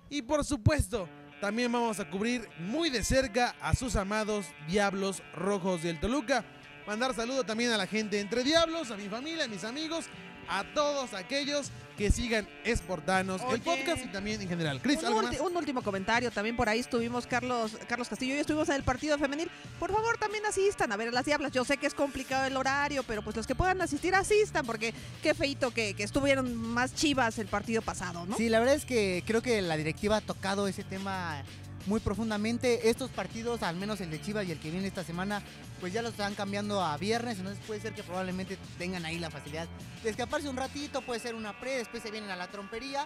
y 0.10 0.22
por 0.22 0.44
supuesto 0.44 1.08
también 1.40 1.72
vamos 1.72 2.00
a 2.00 2.10
cubrir 2.10 2.48
muy 2.60 2.90
de 2.90 3.04
cerca 3.04 3.56
a 3.62 3.76
sus 3.76 3.96
amados 3.96 4.48
Diablos 4.68 5.22
Rojos 5.36 5.84
del 5.84 6.00
Toluca. 6.00 6.44
Mandar 6.88 7.14
saludo 7.14 7.44
también 7.44 7.72
a 7.72 7.78
la 7.78 7.88
gente 7.88 8.20
entre 8.20 8.44
Diablos, 8.44 8.92
a 8.92 8.98
mi 8.98 9.10
familia, 9.10 9.46
a 9.46 9.48
mis 9.48 9.64
amigos, 9.64 10.06
a 10.48 10.64
todos 10.74 11.14
aquellos 11.14 11.72
que 11.98 12.12
sigan 12.12 12.46
Esportanos, 12.66 13.42
el 13.54 13.62
podcast 13.62 14.04
y 14.04 14.08
también 14.10 14.42
en 14.42 14.50
general. 14.50 14.82
Chris, 14.82 15.00
Un, 15.00 15.06
¿algo 15.06 15.22
ulti- 15.22 15.32
más? 15.40 15.40
un 15.40 15.56
último 15.56 15.82
comentario, 15.82 16.30
también 16.30 16.58
por 16.58 16.68
ahí 16.68 16.80
estuvimos 16.80 17.26
Carlos, 17.26 17.78
Carlos 17.88 18.10
Castillo 18.10 18.34
y 18.34 18.36
yo 18.36 18.42
estuvimos 18.42 18.68
en 18.68 18.76
el 18.76 18.84
partido 18.84 19.18
femenil. 19.18 19.50
Por 19.80 19.94
favor, 19.94 20.18
también 20.18 20.46
asistan 20.46 20.92
a 20.92 20.98
ver 20.98 21.08
a 21.08 21.12
las 21.12 21.24
diablas. 21.26 21.54
Yo 21.54 21.64
sé 21.64 21.78
que 21.78 21.88
es 21.88 21.94
complicado 21.94 22.46
el 22.48 22.58
horario, 22.58 23.04
pero 23.04 23.22
pues 23.22 23.36
los 23.38 23.48
que 23.48 23.56
puedan 23.56 23.82
asistir 23.82 24.14
asistan, 24.14 24.66
porque 24.66 24.94
qué 25.24 25.34
feito 25.34 25.72
que, 25.72 25.94
que 25.94 26.04
estuvieron 26.04 26.54
más 26.54 26.94
chivas 26.94 27.40
el 27.40 27.48
partido 27.48 27.82
pasado, 27.82 28.26
¿no? 28.26 28.36
Sí, 28.36 28.50
la 28.50 28.60
verdad 28.60 28.76
es 28.76 28.84
que 28.86 29.24
creo 29.26 29.42
que 29.42 29.62
la 29.62 29.78
directiva 29.78 30.18
ha 30.18 30.22
tocado 30.22 30.68
ese 30.68 30.84
tema 30.84 31.44
muy 31.86 32.00
profundamente. 32.00 32.90
Estos 32.90 33.10
partidos, 33.12 33.64
al 33.64 33.76
menos 33.76 34.02
el 34.02 34.12
de 34.12 34.22
Chivas 34.22 34.48
y 34.48 34.52
el 34.52 34.60
que 34.60 34.72
viene 34.72 34.88
esta 34.88 35.04
semana, 35.04 35.42
pues 35.80 35.94
ya 35.94 36.02
los 36.02 36.12
están 36.12 36.36
cambiando 36.36 36.82
a 36.82 36.98
viernes, 36.98 37.38
entonces 37.38 37.64
puede 37.66 37.82
ser 37.82 37.94
que 37.94 38.04
probablemente 38.04 38.58
tengan 38.78 39.06
ahí 39.06 39.20
la 39.20 39.30
facilidad 39.30 39.68
de 40.04 40.10
escaparse 40.10 40.50
un 40.50 40.58
ratito, 40.58 41.02
puede 41.02 41.20
ser 41.20 41.36
una 41.36 41.60
pre, 41.60 41.78
después 41.78 42.02
se 42.04 42.12
vienen 42.12 42.30
a 42.30 42.36
la 42.36 42.48
trompería 42.48 43.06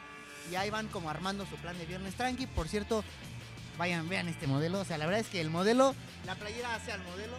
y 0.51 0.55
ahí 0.55 0.69
van 0.69 0.87
como 0.87 1.09
armando 1.09 1.45
su 1.45 1.55
plan 1.57 1.77
de 1.77 1.85
viernes 1.85 2.15
tranqui. 2.15 2.47
Por 2.47 2.67
cierto, 2.67 3.03
vayan, 3.77 4.07
vean 4.09 4.27
este 4.27 4.47
modelo, 4.47 4.79
o 4.79 4.85
sea, 4.85 4.97
la 4.97 5.05
verdad 5.05 5.21
es 5.21 5.27
que 5.27 5.41
el 5.41 5.49
modelo, 5.49 5.95
la 6.25 6.35
playera 6.35 6.75
hace 6.75 6.91
al 6.91 7.03
modelo. 7.03 7.37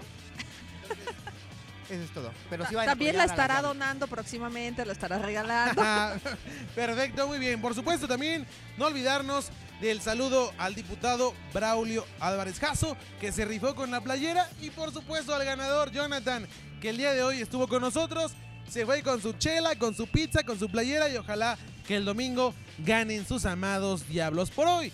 eso 1.90 2.04
es 2.04 2.10
todo. 2.10 2.32
Pero 2.48 2.64
sí 2.66 2.74
vayan 2.74 2.90
a 2.90 2.92
También 2.92 3.16
la 3.16 3.24
a 3.24 3.26
estará 3.26 3.62
donando 3.62 4.06
próximamente, 4.06 4.84
la 4.86 4.92
estará 4.92 5.18
regalando. 5.18 5.82
Perfecto, 6.74 7.26
muy 7.26 7.38
bien. 7.38 7.60
Por 7.60 7.74
supuesto, 7.74 8.06
también 8.06 8.46
no 8.76 8.86
olvidarnos 8.86 9.50
del 9.80 10.00
saludo 10.00 10.52
al 10.58 10.74
diputado 10.74 11.34
Braulio 11.52 12.06
Álvarez 12.20 12.58
Jasso, 12.60 12.96
que 13.20 13.32
se 13.32 13.44
rifó 13.44 13.74
con 13.74 13.90
la 13.90 14.00
playera, 14.00 14.48
y 14.60 14.70
por 14.70 14.92
supuesto 14.92 15.34
al 15.34 15.44
ganador 15.44 15.90
Jonathan, 15.90 16.46
que 16.80 16.90
el 16.90 16.96
día 16.96 17.12
de 17.12 17.22
hoy 17.22 17.40
estuvo 17.40 17.66
con 17.66 17.82
nosotros. 17.82 18.32
Se 18.68 18.86
fue 18.86 19.02
con 19.02 19.20
su 19.20 19.32
chela, 19.32 19.74
con 19.76 19.96
su 19.96 20.06
pizza, 20.06 20.44
con 20.44 20.56
su 20.56 20.68
playera 20.68 21.08
y 21.08 21.16
ojalá 21.16 21.58
que 21.88 21.96
el 21.96 22.04
domingo 22.04 22.54
ganen 22.78 23.26
sus 23.26 23.44
amados 23.44 24.06
diablos. 24.06 24.50
Por 24.50 24.68
hoy 24.68 24.92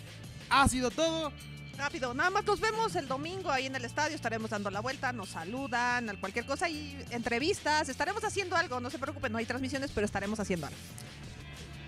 ha 0.49 0.67
sido 0.67 0.91
todo. 0.91 1.31
Rápido, 1.77 2.15
nada 2.15 2.31
más 2.31 2.45
nos 2.45 2.59
vemos 2.59 2.97
el 2.97 3.07
domingo 3.07 3.51
ahí 3.51 3.67
en 3.67 3.77
el 3.77 3.85
estadio, 3.85 4.17
estaremos 4.17 4.51
dando 4.51 4.71
la 4.71 4.81
vuelta, 4.81 5.13
nos 5.13 5.29
saludan, 5.29 6.17
cualquier 6.21 6.47
cosa 6.47 6.69
y 6.69 7.05
entrevistas, 7.11 7.89
estaremos 7.89 8.25
haciendo 8.25 8.57
algo, 8.57 8.81
no 8.81 8.89
se 8.89 8.99
preocupen, 8.99 9.31
no 9.31 9.39
hay 9.39 9.45
transmisiones, 9.45 9.91
pero 9.95 10.07
estaremos 10.07 10.41
haciendo 10.41 10.67
algo. 10.67 10.79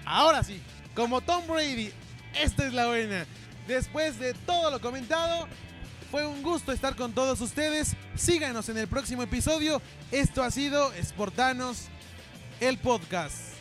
Ahora 0.04 0.44
sí, 0.44 0.60
como 0.94 1.20
Tom 1.22 1.46
Brady, 1.46 1.90
esta 2.34 2.66
es 2.66 2.72
la 2.74 2.86
buena. 2.86 3.26
Después 3.66 4.18
de 4.18 4.34
todo 4.34 4.70
lo 4.70 4.80
comentado, 4.80 5.48
fue 6.10 6.26
un 6.26 6.42
gusto 6.42 6.72
estar 6.72 6.96
con 6.96 7.12
todos 7.12 7.40
ustedes. 7.40 7.94
Síganos 8.14 8.68
en 8.68 8.78
el 8.78 8.88
próximo 8.88 9.22
episodio. 9.22 9.82
Esto 10.10 10.42
ha 10.42 10.50
sido 10.50 10.90
Sportanos, 11.02 11.84
el 12.60 12.78
podcast. 12.78 13.57